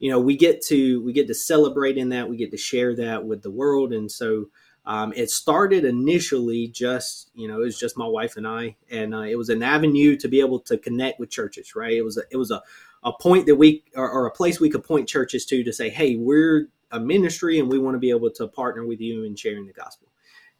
you 0.00 0.10
know 0.10 0.18
we 0.18 0.36
get 0.36 0.62
to 0.62 1.02
we 1.04 1.12
get 1.12 1.28
to 1.28 1.34
celebrate 1.34 1.96
in 1.96 2.08
that. 2.08 2.28
We 2.28 2.36
get 2.36 2.50
to 2.50 2.56
share 2.56 2.96
that 2.96 3.24
with 3.24 3.42
the 3.42 3.50
world. 3.50 3.92
And 3.92 4.10
so 4.10 4.46
um, 4.86 5.12
it 5.14 5.30
started 5.30 5.84
initially 5.84 6.68
just 6.68 7.30
you 7.34 7.46
know 7.46 7.60
it 7.60 7.64
was 7.64 7.78
just 7.78 7.98
my 7.98 8.06
wife 8.06 8.36
and 8.36 8.48
i. 8.48 8.76
And 8.90 9.14
uh, 9.14 9.20
it 9.20 9.36
was 9.36 9.50
an 9.50 9.62
avenue 9.62 10.16
to 10.16 10.26
be 10.26 10.40
able 10.40 10.58
to 10.60 10.78
connect 10.78 11.20
with 11.20 11.30
churches 11.30 11.76
right? 11.76 11.92
It 11.92 12.02
was 12.02 12.16
a, 12.16 12.22
it 12.30 12.38
was 12.38 12.50
a, 12.50 12.62
a 13.04 13.12
point 13.12 13.46
that 13.46 13.56
we 13.56 13.84
or, 13.94 14.10
or 14.10 14.26
a 14.26 14.32
place 14.32 14.58
we 14.58 14.70
could 14.70 14.82
point 14.84 15.06
churches 15.06 15.44
to 15.46 15.62
to 15.62 15.72
say 15.72 15.90
hey 15.90 16.16
we're 16.16 16.68
a 16.92 17.00
ministry 17.00 17.58
and 17.58 17.70
we 17.70 17.78
want 17.78 17.94
to 17.94 17.98
be 17.98 18.10
able 18.10 18.30
to 18.30 18.48
partner 18.48 18.84
with 18.84 19.00
you 19.00 19.24
in 19.24 19.36
sharing 19.36 19.66
the 19.66 19.72
gospel 19.72 20.08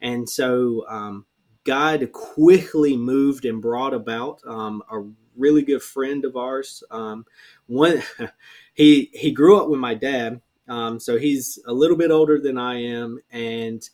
and 0.01 0.27
so 0.29 0.85
um, 0.87 1.25
god 1.63 2.11
quickly 2.11 2.95
moved 2.95 3.45
and 3.45 3.61
brought 3.61 3.93
about 3.93 4.39
um, 4.45 4.81
a 4.91 5.03
really 5.37 5.61
good 5.61 5.81
friend 5.81 6.25
of 6.25 6.35
ours 6.35 6.83
um, 6.91 7.25
one 7.67 8.01
he 8.73 9.09
he 9.13 9.31
grew 9.31 9.59
up 9.59 9.69
with 9.69 9.79
my 9.79 9.93
dad, 9.93 10.41
um, 10.67 10.99
so 10.99 11.17
he's 11.17 11.59
a 11.67 11.73
little 11.73 11.97
bit 11.97 12.11
older 12.11 12.39
than 12.39 12.57
I 12.57 12.81
am, 12.81 13.19
and 13.31 13.87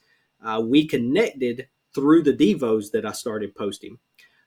uh, 0.43 0.61
we 0.63 0.87
connected 0.87 1.67
through 1.93 2.23
the 2.23 2.33
devos 2.33 2.91
that 2.91 3.05
I 3.05 3.11
started 3.11 3.55
posting. 3.55 3.97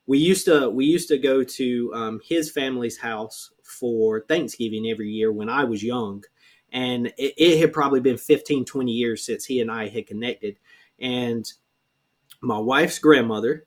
We 0.06 0.18
used 0.18 0.44
to 0.46 0.70
we 0.70 0.84
used 0.84 1.08
to 1.08 1.18
go 1.18 1.44
to 1.44 1.94
um, 1.94 2.20
his 2.24 2.50
family's 2.50 2.98
house 2.98 3.50
for 3.62 4.22
Thanksgiving 4.22 4.86
every 4.88 5.10
year 5.10 5.32
when 5.32 5.48
I 5.48 5.64
was 5.64 5.82
young, 5.82 6.24
and 6.72 7.08
it, 7.18 7.34
it 7.36 7.60
had 7.60 7.72
probably 7.72 8.00
been 8.00 8.16
15, 8.16 8.64
20 8.64 8.92
years 8.92 9.24
since 9.24 9.44
he 9.44 9.60
and 9.60 9.70
I 9.70 9.88
had 9.88 10.06
connected, 10.06 10.56
and 10.98 11.50
my 12.40 12.58
wife's 12.58 12.98
grandmother 12.98 13.66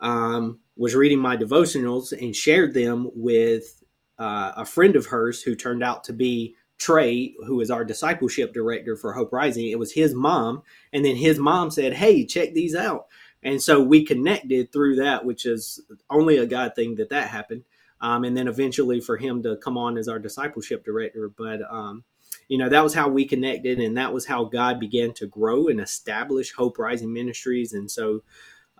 um, 0.00 0.60
was 0.76 0.94
reading 0.94 1.18
my 1.18 1.36
devotionals 1.36 2.12
and 2.12 2.34
shared 2.34 2.74
them 2.74 3.10
with 3.14 3.82
uh, 4.18 4.52
a 4.56 4.64
friend 4.64 4.96
of 4.96 5.06
hers 5.06 5.42
who 5.42 5.54
turned 5.54 5.82
out 5.82 6.04
to 6.04 6.12
be 6.12 6.54
Trey, 6.78 7.34
who 7.46 7.60
is 7.60 7.70
our 7.70 7.84
discipleship 7.84 8.54
director 8.54 8.96
for 8.96 9.12
Hope 9.12 9.32
Rising. 9.32 9.68
It 9.68 9.78
was 9.78 9.92
his 9.92 10.14
mom, 10.14 10.62
and 10.94 11.04
then 11.04 11.14
his 11.14 11.38
mom 11.38 11.70
said, 11.70 11.92
"Hey, 11.92 12.24
check 12.24 12.54
these 12.54 12.74
out." 12.74 13.06
And 13.42 13.62
so 13.62 13.82
we 13.82 14.04
connected 14.04 14.72
through 14.72 14.96
that, 14.96 15.24
which 15.24 15.46
is 15.46 15.80
only 16.08 16.38
a 16.38 16.46
God 16.46 16.74
thing 16.74 16.94
that 16.96 17.10
that 17.10 17.28
happened. 17.28 17.64
Um, 18.00 18.24
and 18.24 18.34
then 18.34 18.48
eventually 18.48 19.00
for 19.00 19.18
him 19.18 19.42
to 19.42 19.56
come 19.56 19.76
on 19.76 19.98
as 19.98 20.08
our 20.08 20.18
discipleship 20.18 20.84
director. 20.84 21.28
But 21.28 21.60
um, 21.70 22.04
you 22.50 22.58
know 22.58 22.68
that 22.68 22.84
was 22.84 22.92
how 22.92 23.08
we 23.08 23.24
connected, 23.24 23.80
and 23.80 23.96
that 23.96 24.12
was 24.12 24.26
how 24.26 24.44
God 24.44 24.78
began 24.78 25.14
to 25.14 25.26
grow 25.26 25.68
and 25.68 25.80
establish 25.80 26.52
Hope 26.52 26.78
Rising 26.78 27.12
Ministries. 27.12 27.72
And 27.72 27.90
so 27.90 28.22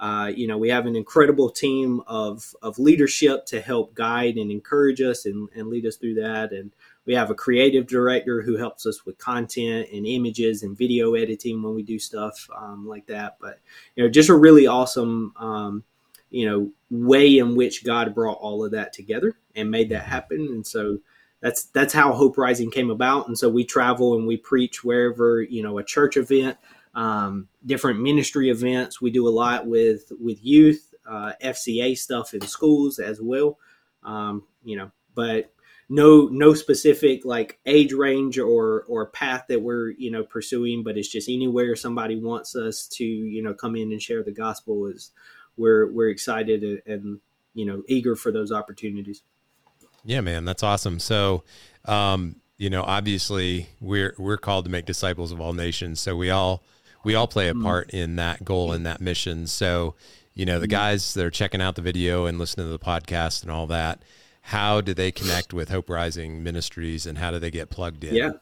uh, 0.00 0.32
you 0.34 0.46
know, 0.46 0.56
we 0.56 0.70
have 0.70 0.86
an 0.86 0.96
incredible 0.96 1.50
team 1.50 2.00
of, 2.06 2.54
of 2.62 2.78
leadership 2.78 3.44
to 3.44 3.60
help 3.60 3.94
guide 3.94 4.36
and 4.36 4.50
encourage 4.50 5.02
us 5.02 5.26
and, 5.26 5.46
and 5.54 5.68
lead 5.68 5.84
us 5.84 5.96
through 5.96 6.14
that. 6.14 6.52
And 6.52 6.72
we 7.04 7.14
have 7.14 7.30
a 7.30 7.34
creative 7.34 7.86
director 7.86 8.40
who 8.40 8.56
helps 8.56 8.86
us 8.86 9.04
with 9.04 9.18
content 9.18 9.88
and 9.92 10.06
images 10.06 10.62
and 10.62 10.76
video 10.76 11.12
editing 11.14 11.62
when 11.62 11.74
we 11.74 11.82
do 11.82 11.98
stuff 11.98 12.48
um, 12.56 12.88
like 12.88 13.06
that. 13.08 13.36
But, 13.42 13.60
you 13.94 14.02
know, 14.02 14.08
just 14.08 14.30
a 14.30 14.34
really 14.34 14.66
awesome, 14.66 15.34
um, 15.36 15.84
you 16.30 16.48
know, 16.48 16.70
way 16.88 17.36
in 17.36 17.54
which 17.54 17.84
God 17.84 18.14
brought 18.14 18.38
all 18.38 18.64
of 18.64 18.70
that 18.70 18.94
together 18.94 19.36
and 19.54 19.70
made 19.70 19.90
that 19.90 20.04
happen. 20.04 20.48
And 20.50 20.66
so, 20.66 20.98
that's 21.40 21.64
that's 21.64 21.92
how 21.92 22.12
Hope 22.12 22.36
Rising 22.36 22.70
came 22.70 22.90
about. 22.90 23.26
And 23.26 23.38
so 23.38 23.48
we 23.48 23.64
travel 23.64 24.14
and 24.14 24.26
we 24.26 24.36
preach 24.36 24.84
wherever 24.84 25.42
you 25.42 25.62
know 25.62 25.78
a 25.78 25.84
church 25.84 26.16
event, 26.16 26.58
um, 26.94 27.48
different 27.64 28.00
ministry 28.00 28.50
events. 28.50 29.00
We 29.00 29.10
do 29.10 29.26
a 29.26 29.30
lot 29.30 29.66
with 29.66 30.12
with 30.20 30.44
youth, 30.44 30.94
uh, 31.08 31.32
FCA 31.42 31.96
stuff 31.96 32.34
in 32.34 32.42
schools 32.42 32.98
as 32.98 33.20
well. 33.20 33.58
Um, 34.02 34.44
you 34.62 34.76
know, 34.76 34.90
but 35.14 35.52
no 35.88 36.28
no 36.30 36.54
specific 36.54 37.24
like 37.24 37.58
age 37.66 37.92
range 37.92 38.38
or 38.38 38.84
or 38.84 39.06
path 39.06 39.46
that 39.48 39.62
we're 39.62 39.90
you 39.90 40.10
know 40.10 40.22
pursuing, 40.22 40.82
but 40.84 40.96
it's 40.96 41.08
just 41.08 41.28
anywhere 41.28 41.74
somebody 41.74 42.16
wants 42.16 42.54
us 42.54 42.86
to 42.86 43.04
you 43.04 43.42
know 43.42 43.54
come 43.54 43.76
in 43.76 43.92
and 43.92 44.00
share 44.00 44.22
the 44.22 44.30
gospel 44.30 44.86
is 44.86 45.10
we're 45.56 45.90
we're 45.92 46.08
excited 46.08 46.62
and, 46.62 46.82
and 46.86 47.20
you 47.54 47.66
know 47.66 47.82
eager 47.88 48.14
for 48.14 48.30
those 48.30 48.52
opportunities. 48.52 49.22
Yeah, 50.04 50.20
man, 50.20 50.44
that's 50.44 50.62
awesome. 50.62 50.98
So, 50.98 51.44
um, 51.84 52.36
you 52.56 52.70
know, 52.70 52.82
obviously 52.82 53.68
we're 53.80 54.14
we're 54.18 54.36
called 54.36 54.64
to 54.66 54.70
make 54.70 54.86
disciples 54.86 55.32
of 55.32 55.40
all 55.40 55.52
nations. 55.52 56.00
So 56.00 56.16
we 56.16 56.30
all 56.30 56.62
we 57.04 57.14
all 57.14 57.26
play 57.26 57.48
a 57.48 57.52
mm-hmm. 57.52 57.62
part 57.62 57.90
in 57.90 58.16
that 58.16 58.44
goal 58.44 58.72
and 58.72 58.84
that 58.86 59.00
mission. 59.00 59.46
So, 59.46 59.94
you 60.34 60.44
know, 60.44 60.58
the 60.58 60.66
mm-hmm. 60.66 60.72
guys 60.72 61.14
that 61.14 61.24
are 61.24 61.30
checking 61.30 61.60
out 61.60 61.74
the 61.74 61.82
video 61.82 62.26
and 62.26 62.38
listening 62.38 62.66
to 62.66 62.72
the 62.72 62.78
podcast 62.78 63.42
and 63.42 63.50
all 63.50 63.66
that, 63.68 64.02
how 64.42 64.80
do 64.80 64.94
they 64.94 65.10
connect 65.10 65.52
with 65.52 65.70
Hope 65.70 65.88
Rising 65.88 66.42
Ministries 66.42 67.06
and 67.06 67.18
how 67.18 67.30
do 67.30 67.38
they 67.38 67.50
get 67.50 67.70
plugged 67.70 68.04
in? 68.04 68.14
Yeah. 68.14 68.32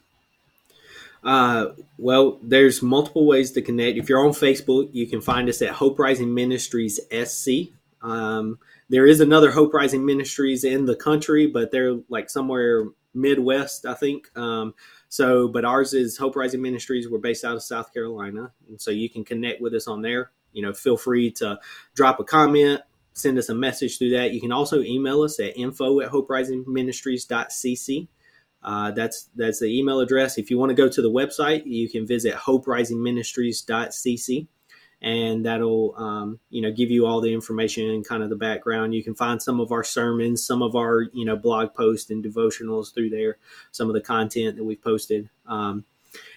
Uh, 1.23 1.73
well, 1.99 2.39
there's 2.43 2.81
multiple 2.81 3.27
ways 3.27 3.51
to 3.53 3.63
connect. 3.63 3.99
If 3.99 4.09
you're 4.09 4.25
on 4.25 4.33
Facebook, 4.33 4.89
you 4.93 5.07
can 5.07 5.21
find 5.21 5.49
us 5.49 5.61
at 5.63 5.71
Hope 5.71 5.99
Rising 5.99 6.33
Ministries 6.33 7.01
SC. 7.13 7.73
Um, 8.03 8.59
there 8.89 9.07
is 9.07 9.21
another 9.21 9.51
Hope 9.51 9.75
Rising 9.75 10.07
Ministries 10.07 10.65
in 10.65 10.87
the 10.87 10.97
country, 10.97 11.47
but 11.47 11.71
they're 11.71 11.99
like 12.09 12.31
somewhere 12.31 12.87
Midwest, 13.15 13.87
I 13.87 13.95
think. 13.95 14.37
Um, 14.37 14.75
so, 15.09 15.49
but 15.49 15.65
ours 15.65 15.95
is 15.95 16.17
Hope 16.17 16.37
Rising 16.37 16.63
Ministries. 16.63 17.09
We're 17.09 17.19
based 17.19 17.45
out 17.45 17.57
of 17.57 17.63
South 17.63 17.93
Carolina, 17.93 18.53
and 18.69 18.81
so 18.81 18.91
you 18.91 19.11
can 19.11 19.25
connect 19.25 19.61
with 19.61 19.75
us 19.75 19.89
on 19.89 20.03
there. 20.03 20.31
You 20.53 20.63
know, 20.63 20.73
feel 20.73 20.97
free 20.97 21.31
to 21.33 21.59
drop 21.95 22.21
a 22.21 22.25
comment, 22.25 22.83
send 23.13 23.39
us 23.39 23.49
a 23.49 23.55
message 23.55 23.99
through 23.99 24.11
that. 24.11 24.33
You 24.33 24.41
can 24.41 24.53
also 24.53 24.81
email 24.81 25.23
us 25.23 25.41
at 25.41 25.57
info 25.57 26.01
at 26.01 26.11
hoperisingministries.cc. 26.11 28.09
Uh, 28.63 28.91
that's 28.91 29.31
that's 29.37 29.61
the 29.61 29.67
email 29.67 30.01
address. 30.01 30.39
If 30.39 30.51
you 30.51 30.59
want 30.59 30.71
to 30.71 30.75
go 30.75 30.89
to 30.89 31.03
the 31.03 31.11
website, 31.11 31.65
you 31.67 31.89
can 31.89 32.05
visit 32.07 32.35
hoperisingministries.cc 32.35 34.49
and 35.01 35.47
that'll 35.47 35.95
um, 35.97 36.41
you 36.51 36.61
know 36.61 36.73
give 36.73 36.91
you 36.91 37.07
all 37.07 37.21
the 37.21 37.33
information 37.33 37.89
and 37.91 38.07
kind 38.07 38.23
of 38.23 38.31
the 38.31 38.37
background. 38.37 38.95
You 38.95 39.05
can 39.05 39.15
find 39.15 39.41
some 39.41 39.61
of 39.61 39.73
our 39.73 39.85
sermons 39.85 40.45
some 40.45 40.63
of 40.63 40.75
our 40.75 41.07
you 41.13 41.25
know 41.25 41.37
blog 41.37 41.75
posts 41.75 42.11
and 42.11 42.25
devotionals 42.25 42.93
through 42.93 43.11
there 43.11 43.39
some 43.71 43.89
of 43.89 43.95
the 43.95 44.01
content 44.01 44.57
that 44.57 44.65
we've 44.65 44.83
posted. 44.83 45.29
Um, 45.47 45.85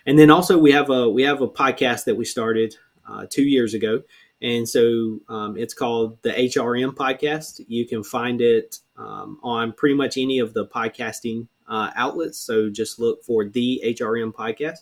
and 0.05 0.17
then 0.17 0.29
also 0.29 0.57
we 0.57 0.71
have 0.71 0.89
a 0.89 1.09
we 1.09 1.23
have 1.23 1.41
a 1.41 1.47
podcast 1.47 2.05
that 2.05 2.15
we 2.15 2.25
started 2.25 2.75
uh, 3.07 3.25
two 3.29 3.43
years 3.43 3.73
ago. 3.73 4.03
And 4.43 4.67
so 4.67 5.19
um, 5.29 5.55
it's 5.55 5.73
called 5.73 6.21
the 6.23 6.31
hrm 6.31 6.95
podcast. 6.95 7.63
You 7.67 7.87
can 7.87 8.03
find 8.03 8.41
it 8.41 8.79
um, 8.97 9.39
on 9.43 9.73
pretty 9.73 9.95
much 9.95 10.17
any 10.17 10.39
of 10.39 10.53
the 10.53 10.65
podcasting 10.65 11.47
uh, 11.67 11.91
outlets. 11.95 12.39
So 12.39 12.69
just 12.69 12.99
look 12.99 13.23
for 13.23 13.45
the 13.47 13.81
hrm 13.99 14.33
podcast 14.33 14.79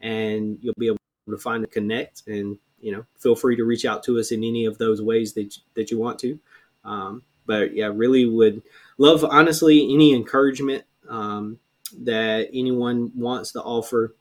and 0.00 0.58
you'll 0.60 0.74
be 0.78 0.88
able 0.88 0.98
to 1.30 1.38
find 1.38 1.64
a 1.64 1.68
connect 1.68 2.22
and 2.26 2.58
you 2.86 2.92
know, 2.92 3.04
feel 3.18 3.34
free 3.34 3.56
to 3.56 3.64
reach 3.64 3.84
out 3.84 4.04
to 4.04 4.16
us 4.16 4.30
in 4.30 4.44
any 4.44 4.64
of 4.64 4.78
those 4.78 5.02
ways 5.02 5.32
that 5.32 5.58
that 5.74 5.90
you 5.90 5.98
want 5.98 6.20
to. 6.20 6.38
Um, 6.84 7.24
but 7.44 7.74
yeah, 7.74 7.90
really 7.92 8.26
would 8.26 8.62
love 8.96 9.24
honestly 9.24 9.92
any 9.92 10.14
encouragement 10.14 10.84
um, 11.08 11.58
that 11.98 12.48
anyone 12.52 13.10
wants 13.16 13.50
to 13.52 13.62
offer. 13.62 14.14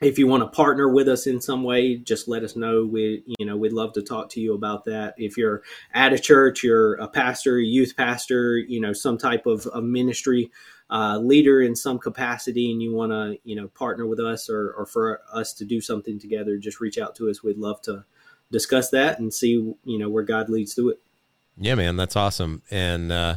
If 0.00 0.18
you 0.18 0.26
want 0.26 0.42
to 0.42 0.48
partner 0.48 0.88
with 0.88 1.08
us 1.08 1.26
in 1.26 1.40
some 1.40 1.62
way, 1.62 1.96
just 1.96 2.28
let 2.28 2.42
us 2.42 2.56
know. 2.56 2.84
We, 2.84 3.22
you 3.38 3.46
know, 3.46 3.56
we'd 3.56 3.72
love 3.72 3.92
to 3.94 4.02
talk 4.02 4.28
to 4.30 4.40
you 4.40 4.54
about 4.54 4.84
that. 4.84 5.14
If 5.16 5.36
you're 5.36 5.62
at 5.92 6.12
a 6.12 6.18
church, 6.18 6.62
you're 6.62 6.94
a 6.94 7.08
pastor, 7.08 7.58
a 7.58 7.64
youth 7.64 7.96
pastor, 7.96 8.58
you 8.58 8.80
know, 8.80 8.92
some 8.92 9.18
type 9.18 9.46
of, 9.46 9.66
of 9.68 9.84
ministry, 9.84 10.50
uh, 10.90 11.18
leader 11.18 11.62
in 11.62 11.74
some 11.74 11.98
capacity 11.98 12.70
and 12.70 12.82
you 12.82 12.92
want 12.92 13.10
to 13.10 13.38
you 13.44 13.56
know 13.56 13.68
partner 13.68 14.06
with 14.06 14.20
us 14.20 14.50
or, 14.50 14.72
or 14.72 14.86
for 14.86 15.22
us 15.32 15.52
to 15.54 15.64
do 15.64 15.80
something 15.80 16.18
together 16.18 16.58
just 16.58 16.78
reach 16.78 16.98
out 16.98 17.16
to 17.16 17.30
us 17.30 17.42
we'd 17.42 17.56
love 17.56 17.80
to 17.80 18.04
discuss 18.52 18.90
that 18.90 19.18
and 19.18 19.32
see 19.32 19.52
you 19.84 19.98
know 19.98 20.10
where 20.10 20.22
god 20.22 20.48
leads 20.48 20.74
through 20.74 20.90
it 20.90 21.00
yeah 21.56 21.74
man 21.74 21.96
that's 21.96 22.16
awesome 22.16 22.62
and 22.70 23.10
uh, 23.10 23.36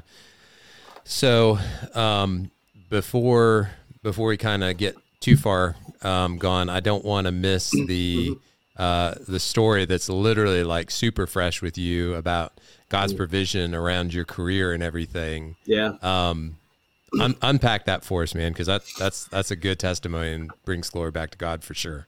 so 1.05 1.57
um, 1.93 2.51
before 2.89 3.71
before 4.03 4.27
we 4.27 4.37
kind 4.37 4.63
of 4.63 4.75
get 4.75 4.97
too 5.19 5.37
far 5.37 5.75
um, 6.01 6.37
gone 6.37 6.69
i 6.69 6.79
don't 6.79 7.05
want 7.05 7.25
to 7.25 7.31
miss 7.31 7.71
the 7.71 8.35
uh, 8.77 9.15
the 9.27 9.39
story 9.39 9.85
that's 9.85 10.07
literally 10.07 10.63
like 10.63 10.91
super 10.91 11.25
fresh 11.25 11.61
with 11.61 11.77
you 11.77 12.13
about 12.15 12.53
god's 12.89 13.13
mm. 13.13 13.17
provision 13.17 13.73
around 13.73 14.13
your 14.13 14.25
career 14.25 14.73
and 14.73 14.83
everything 14.83 15.55
yeah 15.65 15.93
um 16.01 16.57
Un- 17.19 17.35
unpack 17.41 17.85
that 17.85 18.03
for 18.03 18.23
us, 18.23 18.35
man, 18.35 18.51
because 18.51 18.67
that 18.67 18.81
that's 18.99 19.25
that's 19.25 19.49
a 19.49 19.55
good 19.55 19.79
testimony 19.79 20.33
and 20.33 20.51
brings 20.65 20.89
glory 20.89 21.11
back 21.11 21.31
to 21.31 21.37
God 21.37 21.63
for 21.63 21.73
sure. 21.73 22.05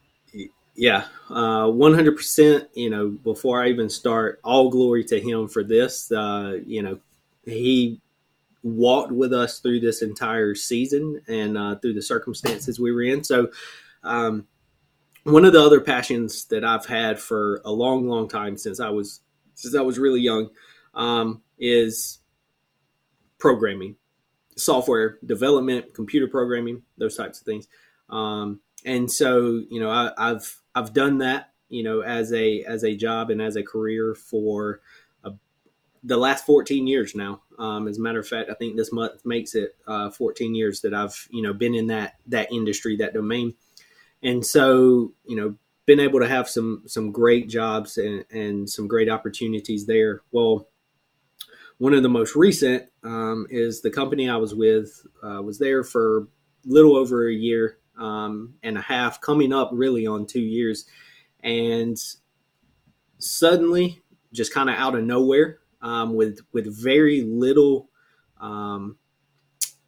Yeah, 0.75 1.05
uh, 1.29 1.67
one 1.69 1.93
hundred 1.93 2.17
percent. 2.17 2.67
You 2.73 2.89
know, 2.89 3.07
before 3.09 3.63
I 3.63 3.69
even 3.69 3.89
start, 3.89 4.39
all 4.43 4.69
glory 4.69 5.03
to 5.05 5.19
Him 5.19 5.47
for 5.47 5.63
this. 5.63 6.11
Uh, 6.11 6.59
you 6.65 6.81
know, 6.81 6.99
He 7.45 8.01
walked 8.63 9.11
with 9.11 9.33
us 9.33 9.59
through 9.59 9.79
this 9.79 10.01
entire 10.01 10.55
season 10.55 11.21
and 11.27 11.57
uh, 11.57 11.75
through 11.75 11.93
the 11.93 12.01
circumstances 12.01 12.79
we 12.79 12.91
were 12.91 13.03
in. 13.03 13.23
So, 13.23 13.49
um, 14.03 14.47
one 15.23 15.45
of 15.45 15.53
the 15.53 15.61
other 15.61 15.81
passions 15.81 16.45
that 16.45 16.63
I've 16.63 16.85
had 16.85 17.19
for 17.19 17.61
a 17.65 17.71
long, 17.71 18.07
long 18.07 18.27
time 18.27 18.57
since 18.57 18.79
I 18.79 18.89
was 18.89 19.21
since 19.55 19.75
I 19.75 19.81
was 19.81 19.99
really 19.99 20.21
young 20.21 20.49
um, 20.93 21.41
is 21.57 22.19
programming 23.37 23.95
software 24.59 25.17
development, 25.25 25.93
computer 25.93 26.27
programming, 26.27 26.83
those 26.97 27.15
types 27.15 27.39
of 27.39 27.45
things. 27.45 27.67
Um, 28.09 28.59
and 28.85 29.11
so, 29.11 29.63
you 29.69 29.79
know, 29.79 29.89
I, 29.89 30.11
have 30.17 30.45
I've 30.75 30.93
done 30.93 31.19
that, 31.19 31.51
you 31.69 31.83
know, 31.83 32.01
as 32.01 32.31
a 32.33 32.63
as 32.63 32.83
a 32.83 32.95
job 32.95 33.29
and 33.29 33.41
as 33.41 33.55
a 33.55 33.63
career 33.63 34.15
for 34.15 34.81
a, 35.23 35.33
the 36.03 36.17
last 36.17 36.45
14 36.45 36.87
years 36.87 37.15
now. 37.15 37.41
Um, 37.59 37.87
as 37.87 37.97
a 37.97 38.01
matter 38.01 38.19
of 38.19 38.27
fact, 38.27 38.49
I 38.49 38.53
think 38.53 38.77
this 38.77 38.91
month 38.91 39.25
makes 39.25 39.53
it 39.53 39.75
uh, 39.85 40.09
14 40.09 40.55
years 40.55 40.81
that 40.81 40.93
I've 40.93 41.27
you 41.29 41.41
know 41.41 41.53
been 41.53 41.75
in 41.75 41.87
that 41.87 42.15
that 42.27 42.51
industry, 42.51 42.97
that 42.97 43.13
domain. 43.13 43.53
And 44.23 44.45
so, 44.45 45.13
you 45.25 45.35
know, 45.35 45.55
been 45.85 45.99
able 45.99 46.19
to 46.19 46.27
have 46.27 46.47
some 46.47 46.83
some 46.85 47.11
great 47.11 47.49
jobs 47.49 47.97
and, 47.97 48.25
and 48.31 48.69
some 48.69 48.87
great 48.87 49.09
opportunities 49.09 49.85
there. 49.85 50.21
Well, 50.31 50.67
one 51.79 51.93
of 51.93 52.03
the 52.03 52.09
most 52.09 52.35
recent 52.35 52.83
um, 53.03 53.47
is 53.49 53.81
the 53.81 53.89
company 53.89 54.29
I 54.29 54.35
was 54.35 54.53
with. 54.53 55.05
Uh, 55.23 55.41
was 55.41 55.57
there 55.57 55.83
for 55.83 56.19
a 56.19 56.27
little 56.65 56.95
over 56.95 57.27
a 57.27 57.33
year 57.33 57.77
um, 57.97 58.55
and 58.61 58.77
a 58.77 58.81
half, 58.81 59.21
coming 59.21 59.53
up 59.53 59.69
really 59.73 60.05
on 60.05 60.25
two 60.25 60.41
years, 60.41 60.85
and 61.41 61.97
suddenly, 63.17 64.01
just 64.33 64.53
kind 64.53 64.69
of 64.69 64.75
out 64.75 64.95
of 64.95 65.03
nowhere, 65.03 65.58
um, 65.81 66.13
with 66.13 66.39
with 66.51 66.65
very 66.81 67.21
little 67.21 67.89
um, 68.39 68.97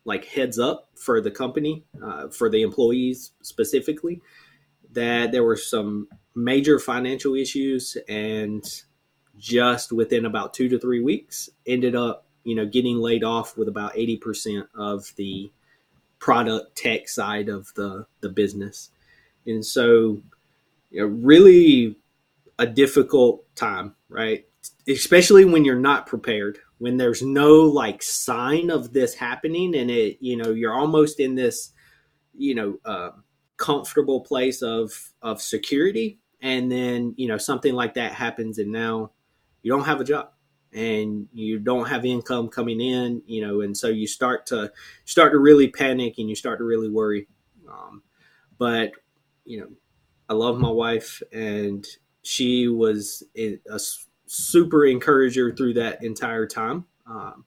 like 0.06 0.26
heads 0.26 0.58
up 0.60 0.90
for 0.96 1.22
the 1.22 1.32
company, 1.32 1.84
uh, 2.04 2.28
for 2.30 2.50
the 2.50 2.62
employees 2.62 3.32
specifically, 3.42 4.22
that 4.92 5.32
there 5.32 5.44
were 5.44 5.58
some 5.58 6.08
major 6.36 6.80
financial 6.80 7.36
issues 7.36 7.98
and 8.08 8.84
just 9.38 9.92
within 9.92 10.26
about 10.26 10.54
two 10.54 10.70
to 10.70 10.80
three 10.80 11.02
weeks, 11.02 11.50
ended 11.66 11.96
up, 11.96 12.26
you 12.44 12.56
know, 12.56 12.66
getting 12.66 12.98
laid 12.98 13.24
off 13.24 13.58
with 13.58 13.68
about 13.68 13.94
80% 13.96 14.68
of 14.76 15.14
the 15.16 15.52
product 16.20 16.76
tech 16.76 17.10
side 17.10 17.50
of 17.50 17.74
the, 17.76 18.06
the 18.22 18.30
business. 18.30 18.92
And 19.46 19.66
so, 19.66 20.22
you 20.92 21.02
know, 21.02 21.06
really 21.06 21.96
a 22.60 22.68
difficult 22.68 23.44
time, 23.56 23.96
right? 24.10 24.46
Especially 24.88 25.46
when 25.46 25.66
you're 25.66 25.76
not 25.76 26.08
prepared, 26.08 26.60
when 26.78 26.98
there's 26.98 27.22
no 27.22 27.62
like 27.62 28.02
sign 28.02 28.70
of 28.70 28.94
this 28.94 29.14
happening 29.14 29.76
and 29.76 29.90
it, 29.92 30.18
you 30.20 30.36
know, 30.38 30.52
you're 30.52 30.74
almost 30.74 31.20
in 31.20 31.36
this, 31.36 31.72
you 32.34 32.56
know, 32.56 32.80
uh, 32.86 33.12
comfortable 33.58 34.22
place 34.22 34.62
of, 34.62 35.14
of 35.22 35.42
security. 35.42 36.20
And 36.42 36.72
then, 36.72 37.14
you 37.18 37.28
know, 37.28 37.38
something 37.38 37.74
like 37.74 37.94
that 37.94 38.14
happens 38.14 38.58
and 38.58 38.72
now 38.72 39.12
you 39.62 39.72
don't 39.72 39.86
have 39.86 40.02
a 40.02 40.04
job 40.04 40.32
and 40.74 41.28
you 41.34 41.60
don't 41.60 41.88
have 41.88 42.06
income 42.06 42.48
coming 42.48 42.82
in, 42.82 43.22
you 43.26 43.46
know, 43.46 43.62
and 43.62 43.76
so 43.76 43.88
you 43.88 44.08
start 44.08 44.46
to 44.48 44.72
start 45.06 45.34
to 45.34 45.38
really 45.38 45.68
panic 45.68 46.16
and 46.18 46.30
you 46.30 46.36
start 46.36 46.60
to 46.60 46.64
really 46.64 46.90
worry. 46.90 47.28
Um, 47.70 48.04
but 48.58 48.92
you 49.46 49.60
know, 49.60 49.70
I 50.30 50.34
love 50.34 50.60
my 50.60 50.70
wife, 50.70 51.22
and 51.34 51.86
she 52.22 52.68
was 52.68 53.24
a, 53.38 53.60
a 53.70 53.80
super 54.32 54.86
encourager 54.86 55.54
through 55.54 55.74
that 55.74 56.04
entire 56.04 56.48
time, 56.48 56.86
um, 57.06 57.46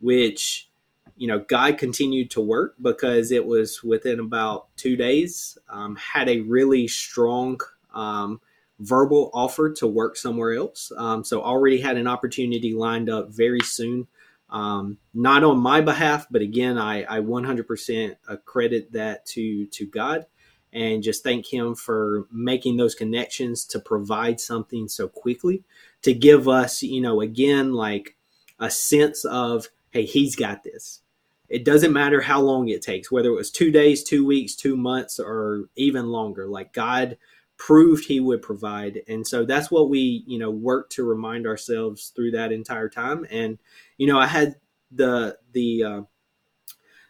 which 0.00 0.68
you 1.16 1.26
know, 1.26 1.38
God 1.48 1.78
continued 1.78 2.30
to 2.32 2.42
work 2.42 2.74
because 2.80 3.32
it 3.32 3.44
was 3.44 3.82
within 3.82 4.20
about 4.20 4.68
two 4.76 4.96
days. 4.96 5.56
Um, 5.70 5.96
had 5.96 6.28
a 6.28 6.40
really 6.40 6.86
strong 6.88 7.58
um, 7.94 8.40
verbal 8.80 9.30
offer 9.32 9.72
to 9.72 9.86
work 9.86 10.16
somewhere 10.16 10.54
else. 10.54 10.92
Um, 10.96 11.24
so 11.24 11.42
already 11.42 11.80
had 11.80 11.96
an 11.96 12.06
opportunity 12.06 12.74
lined 12.74 13.08
up 13.08 13.30
very 13.30 13.60
soon. 13.60 14.06
Um, 14.50 14.98
not 15.14 15.42
on 15.42 15.58
my 15.58 15.80
behalf, 15.80 16.26
but 16.30 16.42
again, 16.42 16.76
I, 16.76 17.04
I 17.04 17.20
100% 17.20 18.16
accredit 18.28 18.92
that 18.92 19.24
to 19.26 19.66
to 19.66 19.86
God, 19.86 20.26
and 20.76 21.02
just 21.02 21.24
thank 21.24 21.46
Him 21.52 21.74
for 21.74 22.26
making 22.30 22.76
those 22.76 22.94
connections 22.94 23.64
to 23.66 23.80
provide 23.80 24.38
something 24.40 24.88
so 24.88 25.08
quickly 25.08 25.64
to 26.02 26.12
give 26.14 26.46
us, 26.48 26.82
you 26.82 27.00
know, 27.00 27.20
again 27.22 27.72
like 27.72 28.16
a 28.60 28.70
sense 28.70 29.24
of 29.24 29.68
hey, 29.90 30.04
He's 30.04 30.36
got 30.36 30.62
this. 30.62 31.00
it 31.48 31.64
doesn't 31.64 31.92
matter 31.92 32.20
how 32.20 32.40
long 32.40 32.68
it 32.68 32.82
takes, 32.82 33.10
whether 33.10 33.30
it 33.30 33.34
was 33.36 33.50
two 33.50 33.70
days, 33.70 34.02
two 34.04 34.26
weeks, 34.26 34.54
two 34.54 34.76
months, 34.76 35.18
or 35.18 35.68
even 35.76 36.06
longer. 36.06 36.46
Like 36.46 36.72
God 36.72 37.16
proved 37.56 38.06
He 38.06 38.20
would 38.20 38.42
provide, 38.42 39.02
and 39.08 39.26
so 39.26 39.44
that's 39.44 39.70
what 39.70 39.88
we, 39.88 40.24
you 40.26 40.38
know, 40.38 40.50
work 40.50 40.90
to 40.90 41.04
remind 41.04 41.46
ourselves 41.46 42.12
through 42.14 42.32
that 42.32 42.52
entire 42.52 42.88
time. 42.88 43.26
And 43.30 43.58
you 43.98 44.06
know, 44.06 44.18
I 44.18 44.26
had 44.26 44.56
the 44.90 45.38
the 45.52 45.82
uh, 45.84 46.02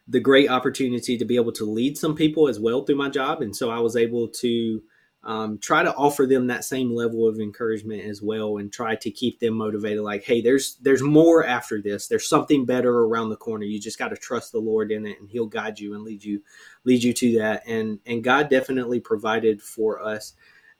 the 0.08 0.20
great 0.20 0.48
opportunity 0.48 1.18
to 1.18 1.24
be 1.24 1.36
able 1.36 1.52
to 1.52 1.64
lead 1.64 1.98
some 1.98 2.14
people 2.14 2.48
as 2.48 2.60
well 2.60 2.84
through 2.84 2.96
my 2.96 3.08
job, 3.08 3.42
and 3.42 3.54
so 3.54 3.70
I 3.70 3.80
was 3.80 3.96
able 3.96 4.28
to 4.28 4.82
um, 5.26 5.58
try 5.58 5.82
to 5.82 5.92
offer 5.94 6.24
them 6.24 6.46
that 6.46 6.64
same 6.64 6.94
level 6.94 7.28
of 7.28 7.40
encouragement 7.40 8.04
as 8.04 8.22
well 8.22 8.58
and 8.58 8.72
try 8.72 8.94
to 8.94 9.10
keep 9.10 9.40
them 9.40 9.54
motivated 9.54 10.02
like 10.02 10.22
hey 10.22 10.40
there's 10.40 10.76
there's 10.82 11.02
more 11.02 11.44
after 11.44 11.82
this. 11.82 12.06
There's 12.06 12.28
something 12.28 12.64
better 12.64 12.96
around 13.00 13.30
the 13.30 13.36
corner. 13.36 13.64
You 13.64 13.80
just 13.80 13.98
got 13.98 14.08
to 14.08 14.16
trust 14.16 14.52
the 14.52 14.60
lord 14.60 14.92
in 14.92 15.04
it 15.04 15.18
and 15.18 15.28
he'll 15.28 15.46
guide 15.46 15.80
you 15.80 15.94
and 15.94 16.04
lead 16.04 16.22
you 16.22 16.42
lead 16.84 17.02
you 17.02 17.12
to 17.12 17.38
that. 17.38 17.64
And 17.66 17.98
and 18.06 18.22
god 18.22 18.48
definitely 18.48 19.00
provided 19.00 19.60
for 19.60 20.00
us. 20.00 20.34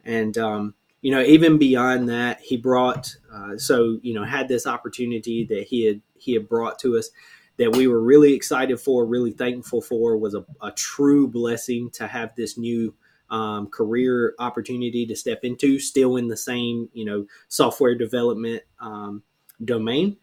And 0.05 0.39
um, 0.39 0.75
you 1.03 1.11
know 1.11 1.23
even 1.23 1.59
beyond 1.59 2.09
that 2.09 2.41
he 2.41 2.57
brought 2.57 3.17
uh, 3.35 3.57
so 3.57 3.99
you 4.03 4.15
know 4.15 4.25
had 4.25 4.47
this 4.47 4.67
opportunity 4.67 5.45
that 5.45 5.65
he 5.65 5.87
had 5.87 6.01
he 6.15 6.35
had 6.35 6.49
brought 6.49 6.79
to 6.79 6.97
us 6.97 7.11
that 7.59 7.75
we 7.75 7.87
were 7.87 8.01
really 8.01 8.35
excited 8.35 8.79
for 8.79 9.07
really 9.07 9.33
thankful 9.33 9.81
for 9.81 10.17
was 10.17 10.35
a, 10.35 10.45
a 10.63 10.71
true 10.73 11.27
blessing 11.27 11.91
to 11.91 12.07
have 12.07 12.35
this 12.37 12.59
new 12.59 12.95
um, 13.31 13.69
career 13.69 14.35
opportunity 14.39 15.07
to 15.07 15.17
step 15.17 15.41
into, 15.43 15.79
still 15.79 16.17
in 16.17 16.29
the 16.29 16.37
same 16.37 16.89
you 16.93 17.05
know 17.05 17.27
software 17.49 17.95
development 17.95 18.63
um, 18.81 19.23
domain, 19.65 20.17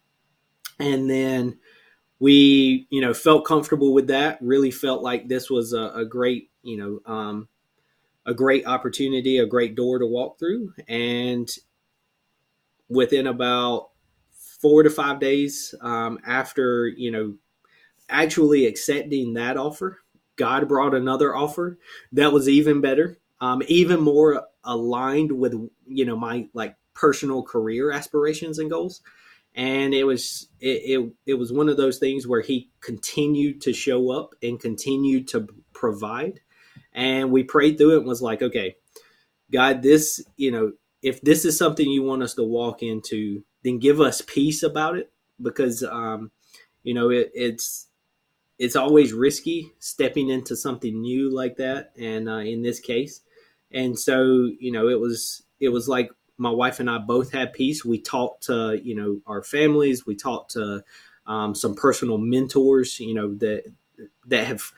and 0.80 1.10
then 1.10 1.60
we 2.20 2.88
you 2.90 3.02
know 3.02 3.14
felt 3.14 3.46
comfortable 3.46 3.94
with 3.94 4.08
that. 4.08 4.38
Really 4.42 4.72
felt 4.72 5.02
like 5.02 5.28
this 5.28 5.50
was 5.50 5.74
a, 5.74 5.92
a 5.96 6.06
great 6.06 6.50
you 6.62 6.78
know 6.78 7.14
um, 7.14 7.48
a 8.26 8.34
great 8.34 8.66
opportunity, 8.66 9.38
a 9.38 9.46
great 9.46 9.76
door 9.76 10.00
to 10.00 10.08
walk 10.08 10.40
through, 10.40 10.74
and 10.88 11.50
within 12.90 13.28
about 13.28 13.90
four 14.64 14.82
to 14.82 14.90
five 14.90 15.20
days 15.20 15.76
um, 15.82 16.18
after 16.26 16.88
you 16.88 17.12
know 17.12 17.36
actually 18.10 18.66
accepting 18.66 19.36
that 19.36 19.58
offer 19.58 20.00
God 20.36 20.68
brought 20.68 20.96
another 20.96 21.36
offer 21.36 21.78
that 22.12 22.34
was 22.34 22.50
even 22.50 22.82
better, 22.82 23.18
um, 23.40 23.62
even 23.68 24.00
more 24.00 24.46
aligned 24.64 25.32
with 25.32 25.54
you 25.86 26.06
know 26.06 26.16
my 26.16 26.48
like 26.54 26.76
personal 26.94 27.44
career 27.44 27.92
aspirations 27.92 28.60
and 28.60 28.70
goals. 28.70 29.02
And 29.56 29.94
it 29.94 30.04
was 30.04 30.48
it, 30.60 30.82
it, 31.00 31.14
it 31.28 31.34
was 31.36 31.54
one 31.54 31.70
of 31.70 31.78
those 31.78 32.00
things 32.00 32.28
where 32.28 32.42
he 32.42 32.72
continued 32.82 33.62
to 33.62 33.74
show 33.74 34.10
up 34.12 34.34
and 34.42 34.60
continued 34.60 35.28
to 35.30 35.48
provide. 35.74 36.40
And 36.94 37.32
we 37.32 37.44
prayed 37.44 37.78
through 37.78 37.96
it 37.96 37.98
and 38.00 38.08
was 38.08 38.22
like, 38.22 38.42
okay, 38.42 38.76
God, 39.52 39.84
this 39.84 40.24
you 40.36 40.52
know 40.52 40.72
if 41.04 41.22
this 41.22 41.46
is 41.46 41.58
something 41.58 41.88
you 41.88 42.02
want 42.02 42.24
us 42.24 42.34
to 42.36 42.44
walk 42.44 42.82
into, 42.82 43.44
then 43.64 43.80
give 43.80 44.00
us 44.02 44.22
peace 44.22 44.64
about 44.64 44.98
it 44.98 45.12
because 45.42 45.84
um, 45.84 46.32
you 46.84 46.94
know 46.94 47.10
it, 47.10 47.32
it's 47.34 47.88
it's 48.60 48.76
always 48.76 49.14
risky 49.14 49.72
stepping 49.80 50.30
into 50.30 50.56
something 50.56 51.02
new 51.02 51.34
like 51.34 51.58
that 51.58 51.92
and 51.98 52.30
uh, 52.30 52.38
in 52.38 52.62
this 52.62 52.80
case. 52.80 53.22
And 53.72 53.98
so 53.98 54.50
you 54.60 54.72
know 54.72 54.88
it 54.88 55.00
was 55.00 55.44
it 55.60 55.70
was 55.70 55.88
like 55.88 56.12
my 56.38 56.50
wife 56.50 56.80
and 56.80 56.90
i 56.90 56.98
both 56.98 57.32
had 57.32 57.54
peace. 57.54 57.84
We 57.84 58.00
talked 58.00 58.44
to 58.44 58.80
you 58.84 58.96
know 58.96 59.22
our 59.26 59.44
families. 59.44 60.06
We 60.06 60.16
talked 60.16 60.52
to 60.52 60.84
um, 61.26 61.56
some 61.56 61.76
personal 61.76 62.18
mentors 62.18 63.00
you 63.00 63.14
know 63.14 63.34
that 63.36 63.64
that 64.28 64.46
have 64.46 64.72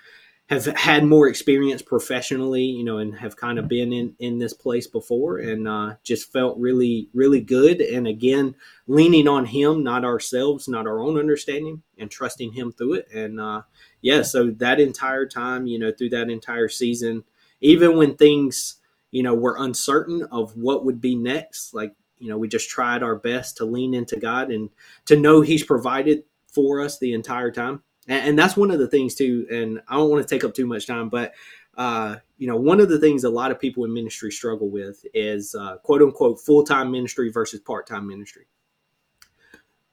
have 0.47 0.65
had 0.65 1.03
more 1.03 1.27
experience 1.27 1.81
professionally, 1.81 2.63
you 2.63 2.83
know, 2.83 2.99
and 2.99 3.17
have 3.17 3.35
kind 3.35 3.57
of 3.57 3.67
been 3.67 3.91
in 3.91 4.15
in 4.19 4.37
this 4.37 4.53
place 4.53 4.85
before, 4.85 5.39
and 5.39 5.67
uh, 5.67 5.95
just 6.03 6.31
felt 6.31 6.57
really 6.59 7.09
really 7.13 7.41
good. 7.41 7.81
And 7.81 8.07
again, 8.07 8.55
leaning 8.87 9.27
on 9.27 9.45
Him, 9.45 9.83
not 9.83 10.05
ourselves, 10.05 10.67
not 10.67 10.85
our 10.85 10.99
own 10.99 11.17
understanding, 11.17 11.81
and 11.97 12.11
trusting 12.11 12.53
Him 12.53 12.71
through 12.71 12.93
it. 12.93 13.07
And 13.11 13.39
uh, 13.39 13.63
yeah, 14.01 14.21
so 14.21 14.51
that 14.51 14.79
entire 14.79 15.25
time, 15.25 15.65
you 15.65 15.79
know, 15.79 15.91
through 15.91 16.09
that 16.09 16.29
entire 16.29 16.69
season, 16.69 17.23
even 17.59 17.97
when 17.97 18.15
things 18.15 18.75
you 19.09 19.23
know 19.23 19.33
were 19.33 19.57
uncertain 19.57 20.27
of 20.31 20.55
what 20.55 20.85
would 20.85 21.01
be 21.01 21.15
next, 21.15 21.73
like 21.73 21.95
you 22.19 22.29
know, 22.29 22.37
we 22.37 22.47
just 22.47 22.69
tried 22.69 23.01
our 23.01 23.15
best 23.15 23.57
to 23.57 23.65
lean 23.65 23.95
into 23.95 24.19
God 24.19 24.51
and 24.51 24.69
to 25.05 25.15
know 25.15 25.41
He's 25.41 25.63
provided 25.63 26.23
for 26.47 26.81
us 26.81 26.99
the 26.99 27.13
entire 27.13 27.51
time 27.51 27.81
and, 28.07 28.29
and 28.29 28.39
that's 28.39 28.57
one 28.57 28.71
of 28.71 28.79
the 28.79 28.87
things 28.87 29.15
too. 29.15 29.47
And 29.51 29.81
I 29.87 29.95
don't 29.95 30.09
want 30.09 30.27
to 30.27 30.35
take 30.35 30.43
up 30.43 30.53
too 30.53 30.65
much 30.65 30.87
time, 30.87 31.09
but 31.09 31.33
uh, 31.77 32.17
you 32.37 32.47
know, 32.47 32.55
one 32.55 32.79
of 32.79 32.89
the 32.89 32.99
things 32.99 33.23
a 33.23 33.29
lot 33.29 33.51
of 33.51 33.59
people 33.59 33.83
in 33.83 33.93
ministry 33.93 34.31
struggle 34.31 34.69
with 34.69 35.05
is 35.13 35.55
uh, 35.55 35.77
quote 35.77 36.01
unquote 36.01 36.39
full 36.39 36.63
time 36.63 36.91
ministry 36.91 37.29
versus 37.29 37.59
part 37.59 37.87
time 37.87 38.07
ministry. 38.07 38.45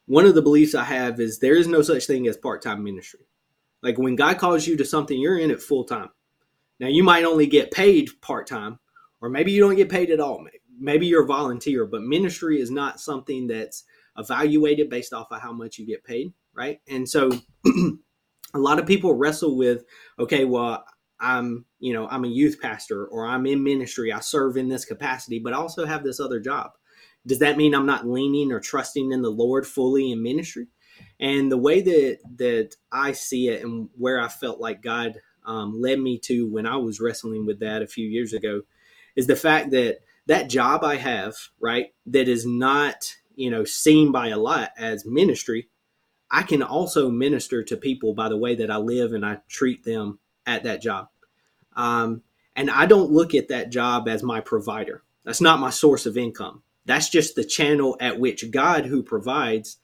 One 0.07 0.27
of 0.27 0.35
the 0.35 0.42
beliefs 0.42 0.75
I 0.75 0.85
have 0.85 1.20
is 1.20 1.38
there 1.38 1.57
is 1.57 1.66
no 1.66 1.83
such 1.83 2.07
thing 2.07 2.27
as 2.27 2.37
part 2.37 2.62
time 2.62 2.83
ministry. 2.83 3.27
Like 3.83 3.98
when 3.98 4.16
God 4.16 4.38
calls 4.38 4.66
you 4.66 4.77
to 4.77 4.85
something, 4.85 5.18
you're 5.18 5.38
in 5.38 5.51
it 5.51 5.62
full 5.62 5.85
time. 5.85 6.11
Now, 6.79 6.88
you 6.88 7.05
might 7.05 7.25
only 7.25 7.46
get 7.46 7.70
paid 7.70 8.11
part 8.20 8.48
time, 8.48 8.81
or 9.20 9.29
maybe 9.29 9.53
you 9.53 9.61
don't 9.61 9.77
get 9.77 9.88
paid 9.88 10.11
at 10.11 10.18
all. 10.18 10.44
Maybe 10.81 11.07
you're 11.07 11.22
a 11.22 11.27
volunteer, 11.27 11.87
but 11.87 12.03
ministry 12.03 12.61
is 12.61 12.72
not 12.72 13.01
something 13.01 13.46
that's 13.46 13.85
evaluated 14.18 14.90
based 14.90 15.12
off 15.12 15.31
of 15.31 15.40
how 15.40 15.53
much 15.53 15.79
you 15.79 15.87
get 15.87 16.03
paid, 16.03 16.33
right? 16.55 16.81
And 16.88 17.09
so 17.09 17.31
a 18.55 18.59
lot 18.59 18.79
of 18.79 18.87
people 18.87 19.15
wrestle 19.15 19.57
with, 19.57 19.85
okay, 20.19 20.45
well, 20.45 20.85
I'm, 21.21 21.65
you 21.79 21.93
know, 21.93 22.09
I'm 22.09 22.25
a 22.25 22.29
youth 22.29 22.59
pastor 22.61 23.07
or 23.07 23.27
I'm 23.27 23.47
in 23.47 23.62
ministry, 23.62 24.12
I 24.12 24.21
serve 24.21 24.57
in 24.57 24.69
this 24.69 24.85
capacity, 24.85 25.38
but 25.38 25.53
I 25.53 25.57
also 25.57 25.87
have 25.87 26.03
this 26.03 26.21
other 26.21 26.41
job. 26.41 26.73
Does 27.25 27.38
that 27.38 27.57
mean 27.57 27.75
I'm 27.75 27.87
not 27.87 28.07
leaning 28.07 28.51
or 28.51 28.59
trusting 28.59 29.12
in 29.12 29.23
the 29.23 29.31
Lord 29.31 29.67
fully 29.67 30.11
in 30.11 30.23
ministry? 30.23 30.67
And 31.21 31.51
the 31.51 31.59
way 31.59 31.81
that 31.81 32.19
that 32.37 32.75
I 32.91 33.12
see 33.12 33.49
it 33.49 33.62
and 33.62 33.88
where 33.97 34.21
I 34.21 34.29
felt 34.29 34.61
like 34.61 34.83
God 34.83 35.21
um, 35.47 35.81
led 35.81 36.01
me 36.01 36.19
to 36.25 36.49
when 36.51 36.67
I 36.67 36.77
was 36.77 37.01
wrestling 37.01 37.47
with 37.47 37.61
that 37.61 37.83
a 37.83 37.87
few 37.87 38.07
years 38.07 38.33
ago 38.33 38.62
is 39.17 39.27
the 39.27 39.37
fact 39.37 39.71
that 39.71 39.99
that 40.27 40.49
job 40.49 40.85
I 40.85 40.97
have, 40.97 41.35
right, 41.61 41.88
that 42.07 42.29
is 42.29 42.47
not, 42.47 43.17
you 43.35 43.51
know, 43.51 43.65
seen 43.65 44.12
by 44.12 44.29
a 44.29 44.38
lot 44.38 44.71
as 44.77 45.05
ministry, 45.07 45.69
I 46.33 46.42
can 46.42 46.62
also 46.62 47.11
minister 47.11 47.62
to 47.62 47.77
people 47.77 48.14
by 48.14 48.31
the 48.31 48.38
way 48.38 48.55
that 48.55 48.71
I 48.71 48.79
live 48.79 49.12
and 49.12 49.25
I 49.25 49.38
treat 49.49 49.85
them 49.85 50.18
at 50.47 50.64
that 50.64 50.81
job. 50.81 51.09
Um, 51.77 52.23
and 52.57 52.71
I 52.71 52.87
don't 52.87 53.11
look 53.11 53.35
at 53.35 53.49
that 53.49 53.71
job 53.71 54.09
as 54.09 54.23
my 54.23 54.40
provider. 54.40 55.03
That's 55.25 55.42
not 55.42 55.61
my 55.61 55.71
source 55.71 56.07
of 56.07 56.16
income. 56.16 56.62
That's 56.87 57.11
just 57.11 57.35
the 57.35 57.45
channel 57.45 57.97
at 58.01 58.18
which 58.18 58.51
God, 58.51 58.87
who 58.87 59.03
provides, 59.03 59.77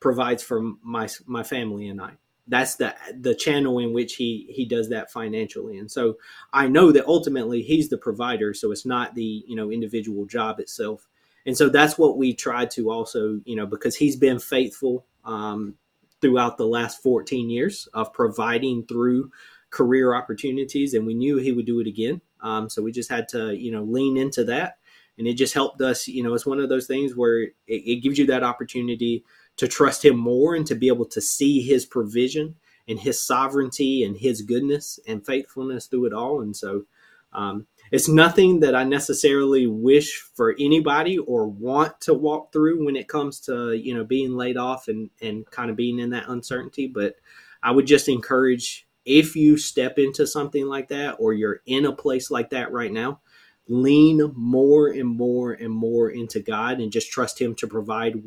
provides 0.00 0.42
for 0.42 0.62
my 0.82 1.08
my 1.26 1.42
family 1.42 1.88
and 1.88 2.00
I. 2.00 2.12
That's 2.46 2.76
the 2.76 2.94
the 3.16 3.34
channel 3.34 3.78
in 3.78 3.92
which 3.92 4.14
he 4.14 4.46
he 4.50 4.64
does 4.64 4.88
that 4.88 5.12
financially. 5.12 5.78
And 5.78 5.90
so 5.90 6.16
I 6.52 6.68
know 6.68 6.90
that 6.92 7.06
ultimately 7.06 7.62
he's 7.62 7.88
the 7.88 7.98
provider. 7.98 8.54
So 8.54 8.72
it's 8.72 8.86
not 8.86 9.14
the 9.14 9.44
you 9.46 9.54
know 9.54 9.70
individual 9.70 10.26
job 10.26 10.58
itself. 10.58 11.06
And 11.46 11.56
so 11.56 11.68
that's 11.68 11.98
what 11.98 12.16
we 12.16 12.34
try 12.34 12.66
to 12.66 12.90
also 12.90 13.40
you 13.44 13.56
know 13.56 13.66
because 13.66 13.96
he's 13.96 14.16
been 14.16 14.38
faithful 14.38 15.06
um, 15.24 15.74
throughout 16.20 16.56
the 16.56 16.66
last 16.66 17.02
14 17.02 17.50
years 17.50 17.88
of 17.92 18.12
providing 18.12 18.86
through 18.86 19.30
career 19.70 20.14
opportunities, 20.14 20.94
and 20.94 21.06
we 21.06 21.14
knew 21.14 21.36
he 21.36 21.52
would 21.52 21.66
do 21.66 21.80
it 21.80 21.86
again. 21.86 22.20
Um, 22.40 22.68
so 22.68 22.82
we 22.82 22.92
just 22.92 23.10
had 23.10 23.28
to, 23.28 23.56
you 23.56 23.72
know, 23.72 23.82
lean 23.82 24.16
into 24.16 24.44
that, 24.44 24.78
and 25.18 25.26
it 25.26 25.34
just 25.34 25.54
helped 25.54 25.80
us. 25.80 26.06
You 26.06 26.22
know, 26.22 26.34
it's 26.34 26.46
one 26.46 26.60
of 26.60 26.68
those 26.68 26.86
things 26.86 27.16
where 27.16 27.42
it, 27.42 27.52
it 27.66 28.02
gives 28.02 28.18
you 28.18 28.26
that 28.26 28.44
opportunity 28.44 29.24
to 29.56 29.68
trust 29.68 30.04
him 30.04 30.16
more 30.16 30.54
and 30.54 30.66
to 30.66 30.74
be 30.74 30.88
able 30.88 31.06
to 31.06 31.20
see 31.20 31.60
his 31.60 31.84
provision 31.84 32.54
and 32.88 32.98
his 32.98 33.22
sovereignty 33.22 34.04
and 34.04 34.16
his 34.16 34.42
goodness 34.42 34.98
and 35.06 35.24
faithfulness 35.24 35.86
through 35.86 36.06
it 36.06 36.12
all. 36.12 36.40
And 36.40 36.56
so, 36.56 36.84
um, 37.32 37.66
it's 37.92 38.08
nothing 38.08 38.60
that 38.60 38.74
I 38.74 38.84
necessarily 38.84 39.66
wish 39.66 40.18
for 40.34 40.56
anybody 40.58 41.18
or 41.18 41.46
want 41.46 42.00
to 42.00 42.14
walk 42.14 42.50
through 42.50 42.86
when 42.86 42.96
it 42.96 43.06
comes 43.06 43.38
to 43.40 43.74
you 43.74 43.94
know 43.94 44.02
being 44.02 44.32
laid 44.32 44.56
off 44.56 44.88
and 44.88 45.10
and 45.20 45.48
kind 45.50 45.70
of 45.70 45.76
being 45.76 45.98
in 45.98 46.10
that 46.10 46.28
uncertainty. 46.28 46.86
But 46.88 47.16
I 47.62 47.70
would 47.70 47.86
just 47.86 48.08
encourage 48.08 48.88
if 49.04 49.36
you 49.36 49.58
step 49.58 49.98
into 49.98 50.26
something 50.26 50.66
like 50.66 50.88
that 50.88 51.16
or 51.18 51.34
you're 51.34 51.60
in 51.66 51.84
a 51.84 51.92
place 51.92 52.30
like 52.30 52.50
that 52.50 52.72
right 52.72 52.90
now, 52.90 53.20
lean 53.68 54.32
more 54.34 54.88
and 54.88 55.08
more 55.08 55.52
and 55.52 55.72
more 55.72 56.08
into 56.08 56.40
God 56.40 56.80
and 56.80 56.90
just 56.90 57.10
trust 57.10 57.40
Him 57.40 57.54
to 57.56 57.66
provide 57.66 58.22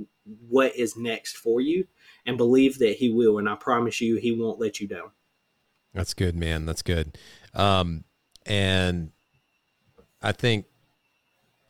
what 0.47 0.75
is 0.75 0.95
next 0.95 1.37
for 1.37 1.59
you 1.59 1.87
and 2.23 2.37
believe 2.37 2.77
that 2.79 2.97
He 2.97 3.09
will. 3.09 3.39
And 3.39 3.49
I 3.49 3.55
promise 3.55 3.99
you, 3.99 4.17
He 4.17 4.31
won't 4.31 4.59
let 4.59 4.79
you 4.79 4.87
down. 4.87 5.09
That's 5.91 6.13
good, 6.13 6.35
man. 6.35 6.65
That's 6.65 6.83
good. 6.83 7.17
Um, 7.53 8.03
and 8.45 9.11
I 10.21 10.31
think 10.31 10.65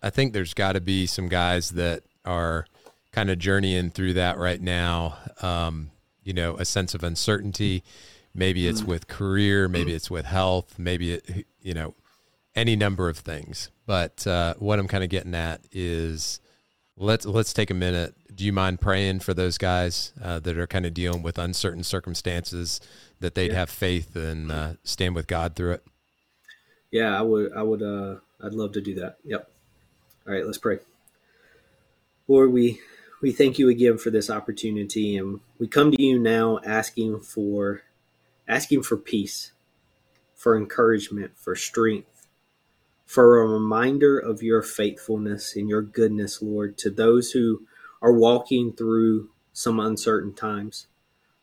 I 0.02 0.10
think 0.10 0.34
there's 0.34 0.54
got 0.54 0.74
to 0.74 0.82
be 0.82 1.06
some 1.06 1.28
guys 1.28 1.72
that 1.72 2.04
are 2.24 2.66
kind 3.12 3.30
of 3.30 3.40
journeying 3.40 3.92
through 3.92 4.14
that 4.14 4.38
right 4.38 4.62
now. 4.62 5.18
Um, 5.42 5.92
you 6.24 6.34
know, 6.34 6.56
a 6.58 6.66
sense 6.66 6.94
of 6.94 7.04
uncertainty. 7.04 7.84
Maybe 8.34 8.68
it's 8.68 8.84
with 8.84 9.08
career, 9.08 9.70
maybe 9.70 9.94
it's 9.94 10.12
with 10.12 10.26
health, 10.26 10.78
maybe 10.78 11.14
it, 11.14 11.48
you 11.62 11.74
know, 11.74 11.96
any 12.54 12.76
number 12.76 13.08
of 13.08 13.18
things. 13.18 13.70
But 13.86 14.28
uh, 14.28 14.56
what 14.60 14.78
I'm 14.78 14.90
kind 14.90 15.06
of 15.06 15.10
getting 15.10 15.34
at 15.34 15.62
is 15.72 16.42
let's 16.98 17.26
let's 17.26 17.54
take 17.54 17.70
a 17.70 17.74
minute. 17.76 18.14
Do 18.34 18.44
you 18.44 18.52
mind 18.52 18.82
praying 18.82 19.22
for 19.22 19.34
those 19.34 19.58
guys 19.58 20.12
uh, 20.22 20.40
that 20.40 20.58
are 20.58 20.68
kind 20.68 20.86
of 20.86 20.94
dealing 20.94 21.22
with 21.22 21.38
uncertain 21.38 21.84
circumstances 21.84 22.82
that 23.22 23.36
they'd 23.36 23.52
yeah. 23.52 23.58
have 23.58 23.70
faith 23.70 24.16
and 24.18 24.52
uh, 24.52 24.74
stand 24.84 25.16
with 25.16 25.28
God 25.28 25.56
through 25.56 25.74
it? 25.74 25.84
Yeah, 26.92 27.18
I 27.18 27.22
would. 27.22 27.54
I 27.54 27.62
would. 27.62 28.22
I'd 28.44 28.54
love 28.54 28.74
to 28.74 28.82
do 28.82 28.96
that. 28.96 29.18
Yep. 29.24 29.50
All 30.28 30.34
right, 30.34 30.46
let's 30.46 30.58
pray. 30.58 30.80
Lord, 32.28 32.52
we 32.52 32.82
we 33.22 33.32
thank 33.32 33.60
you 33.60 33.70
again 33.70 33.98
for 33.98 34.10
this 34.10 34.30
opportunity, 34.30 35.18
and 35.18 35.40
we 35.60 35.68
come 35.68 35.92
to 35.92 36.02
you 36.02 36.20
now 36.20 36.60
asking 36.66 37.22
for 37.22 37.84
asking 38.48 38.84
for 38.84 38.98
peace, 38.98 39.52
for 40.36 40.58
encouragement, 40.58 41.38
for 41.38 41.56
strength, 41.56 42.28
for 43.06 43.40
a 43.42 43.48
reminder 43.48 44.18
of 44.18 44.44
your 44.44 44.62
faithfulness 44.64 45.56
and 45.56 45.70
your 45.70 45.82
goodness, 45.82 46.42
Lord, 46.42 46.78
to 46.80 46.90
those 46.90 47.32
who 47.32 47.62
are 48.02 48.14
walking 48.14 48.74
through 48.74 49.30
some 49.54 49.80
uncertain 49.80 50.34
times. 50.34 50.88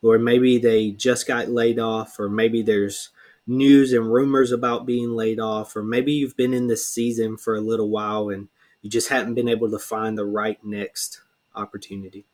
Lord, 0.02 0.22
maybe 0.22 0.58
they 0.58 0.90
just 0.90 1.26
got 1.28 1.48
laid 1.48 1.78
off, 1.78 2.18
or 2.18 2.28
maybe 2.28 2.62
there's 2.62 3.10
news 3.46 3.92
and 3.92 4.12
rumors 4.12 4.52
about 4.52 4.86
being 4.86 5.10
laid 5.12 5.40
off, 5.40 5.74
or 5.74 5.82
maybe 5.82 6.12
you've 6.12 6.36
been 6.36 6.54
in 6.54 6.68
this 6.68 6.86
season 6.86 7.36
for 7.36 7.54
a 7.54 7.60
little 7.60 7.90
while 7.90 8.28
and 8.28 8.48
you 8.80 8.90
just 8.90 9.08
haven't 9.08 9.34
been 9.34 9.48
able 9.48 9.70
to 9.70 9.78
find 9.78 10.16
the 10.16 10.24
right 10.24 10.62
next 10.64 11.20
opportunity. 11.54 12.26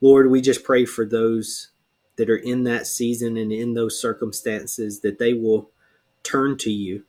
Lord, 0.00 0.30
we 0.30 0.40
just 0.40 0.64
pray 0.64 0.84
for 0.84 1.04
those 1.04 1.70
that 2.16 2.28
are 2.28 2.36
in 2.36 2.64
that 2.64 2.86
season 2.86 3.36
and 3.36 3.52
in 3.52 3.74
those 3.74 4.00
circumstances 4.00 5.00
that 5.00 5.18
they 5.18 5.32
will 5.32 5.70
turn 6.22 6.56
to 6.58 6.70
you, 6.70 7.04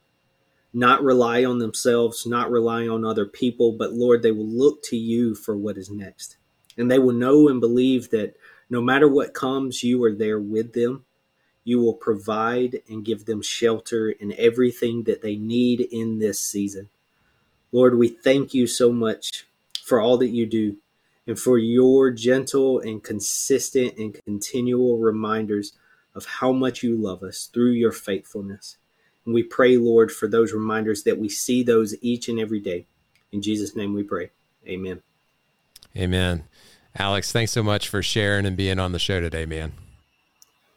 not 0.74 1.04
rely 1.04 1.44
on 1.44 1.60
themselves, 1.60 2.26
not 2.26 2.52
rely 2.52 2.88
on 2.88 3.04
other 3.04 3.26
people, 3.26 3.72
but 3.72 3.94
Lord, 3.94 4.22
they 4.22 4.32
will 4.32 4.48
look 4.48 4.84
to 4.84 4.98
you 4.98 5.36
for 5.36 5.56
what 5.58 5.78
is 5.78 5.89
next. 5.89 6.38
And 6.78 6.89
they 6.89 7.00
will 7.00 7.13
know 7.13 7.48
and 7.48 7.60
believe 7.60 8.10
that 8.12 8.36
no 8.70 8.82
matter 8.82 9.08
what 9.08 9.34
comes, 9.34 9.84
you 9.84 10.04
are 10.04 10.13
there 10.13 10.39
with 10.39 10.74
them. 10.74 11.06
You 11.63 11.80
will 11.80 11.93
provide 11.93 12.82
and 12.89 13.06
give 13.06 13.26
them 13.26 13.41
shelter 13.41 14.13
and 14.19 14.34
everything 14.34 15.04
that 15.04 15.21
they 15.21 15.36
need 15.36 15.82
in 15.82 16.19
this 16.19 16.41
season. 16.41 16.89
Lord, 17.71 17.97
we 17.97 18.10
thank 18.10 18.54
you 18.54 18.67
so 18.67 18.91
much 18.91 19.45
for 19.84 19.99
all 19.99 20.17
that 20.17 20.30
you 20.30 20.45
do 20.45 20.78
and 21.26 21.39
for 21.39 21.58
your 21.58 22.12
gentle 22.12 22.80
and 22.80 23.04
consistent 23.04 23.97
and 23.97 24.13
continual 24.26 24.97
reminders 24.97 25.73
of 26.15 26.26
how 26.26 26.52
much 26.52 26.84
you 26.84 26.95
love 26.95 27.23
us 27.23 27.49
through 27.52 27.71
your 27.71 27.91
faithfulness. 27.91 28.78
And 29.26 29.34
we 29.34 29.43
pray, 29.43 29.78
Lord, 29.78 30.12
for 30.12 30.28
those 30.28 30.54
reminders 30.54 31.04
that 31.04 31.17
we 31.17 31.30
see 31.30 31.63
those 31.63 31.95
each 32.02 32.28
and 32.28 32.39
every 32.39 32.60
day. 32.60 32.86
In 33.32 33.41
Jesus' 33.41 33.76
name 33.76 33.93
we 33.93 34.04
pray. 34.04 34.30
Amen. 34.67 35.02
Amen. 35.95 36.43
Alex, 36.95 37.32
thanks 37.32 37.52
so 37.52 37.63
much 37.63 37.89
for 37.89 38.04
sharing 38.04 38.45
and 38.45 38.58
being 38.58 38.80
on 38.80 38.91
the 38.91 38.99
show 38.99 39.19
today, 39.19 39.45
man. 39.45 39.73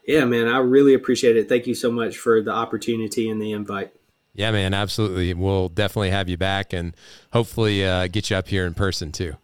Yeah, 0.06 0.24
man, 0.24 0.46
I 0.46 0.58
really 0.58 0.94
appreciate 0.94 1.36
it. 1.36 1.48
Thank 1.48 1.66
you 1.66 1.74
so 1.74 1.90
much 1.90 2.16
for 2.16 2.40
the 2.40 2.52
opportunity 2.52 3.28
and 3.28 3.42
the 3.42 3.52
invite. 3.52 3.92
Yeah, 4.34 4.50
man, 4.52 4.74
absolutely. 4.74 5.34
We'll 5.34 5.68
definitely 5.68 6.10
have 6.10 6.28
you 6.28 6.36
back 6.36 6.72
and 6.72 6.94
hopefully 7.32 7.84
uh, 7.84 8.06
get 8.06 8.30
you 8.30 8.36
up 8.36 8.48
here 8.48 8.66
in 8.66 8.74
person 8.74 9.10
too. 9.10 9.34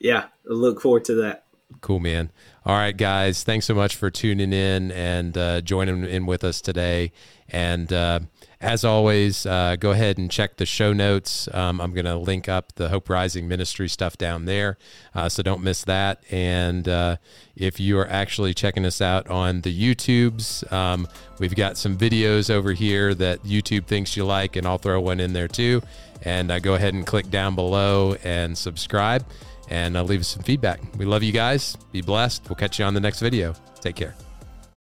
Yeah, 0.00 0.24
I 0.48 0.52
look 0.52 0.80
forward 0.80 1.04
to 1.06 1.14
that. 1.16 1.44
Cool, 1.80 2.00
man. 2.00 2.32
All 2.64 2.74
right, 2.74 2.96
guys. 2.96 3.44
Thanks 3.44 3.66
so 3.66 3.74
much 3.74 3.94
for 3.96 4.10
tuning 4.10 4.52
in 4.52 4.90
and 4.92 5.36
uh, 5.36 5.60
joining 5.60 6.04
in 6.04 6.26
with 6.26 6.42
us 6.42 6.60
today. 6.60 7.12
And 7.50 7.92
uh, 7.92 8.20
as 8.60 8.84
always, 8.84 9.46
uh, 9.46 9.76
go 9.78 9.92
ahead 9.92 10.18
and 10.18 10.30
check 10.30 10.56
the 10.56 10.66
show 10.66 10.92
notes. 10.92 11.48
Um, 11.54 11.80
I'm 11.80 11.92
going 11.92 12.06
to 12.06 12.16
link 12.16 12.48
up 12.48 12.74
the 12.74 12.88
Hope 12.88 13.08
Rising 13.08 13.46
Ministry 13.46 13.88
stuff 13.88 14.18
down 14.18 14.46
there, 14.46 14.78
uh, 15.14 15.28
so 15.28 15.42
don't 15.42 15.62
miss 15.62 15.84
that. 15.84 16.22
And 16.30 16.88
uh, 16.88 17.16
if 17.54 17.78
you 17.78 17.98
are 17.98 18.08
actually 18.08 18.54
checking 18.54 18.84
us 18.84 19.00
out 19.00 19.28
on 19.28 19.60
the 19.60 19.94
YouTubes, 19.94 20.70
um, 20.72 21.06
we've 21.38 21.54
got 21.54 21.76
some 21.76 21.96
videos 21.96 22.50
over 22.50 22.72
here 22.72 23.14
that 23.14 23.44
YouTube 23.44 23.86
thinks 23.86 24.16
you 24.16 24.24
like, 24.24 24.56
and 24.56 24.66
I'll 24.66 24.78
throw 24.78 25.00
one 25.00 25.20
in 25.20 25.32
there 25.32 25.48
too. 25.48 25.82
And 26.22 26.50
uh, 26.50 26.58
go 26.58 26.74
ahead 26.74 26.94
and 26.94 27.06
click 27.06 27.30
down 27.30 27.54
below 27.54 28.16
and 28.24 28.58
subscribe 28.58 29.24
and 29.70 29.94
leave 30.08 30.20
us 30.20 30.28
some 30.28 30.42
feedback. 30.42 30.80
We 30.96 31.04
love 31.04 31.22
you 31.22 31.32
guys. 31.32 31.76
Be 31.92 32.00
blessed. 32.00 32.48
We'll 32.48 32.56
catch 32.56 32.78
you 32.78 32.84
on 32.84 32.94
the 32.94 33.00
next 33.00 33.20
video. 33.20 33.54
Take 33.80 33.94
care. 33.94 34.27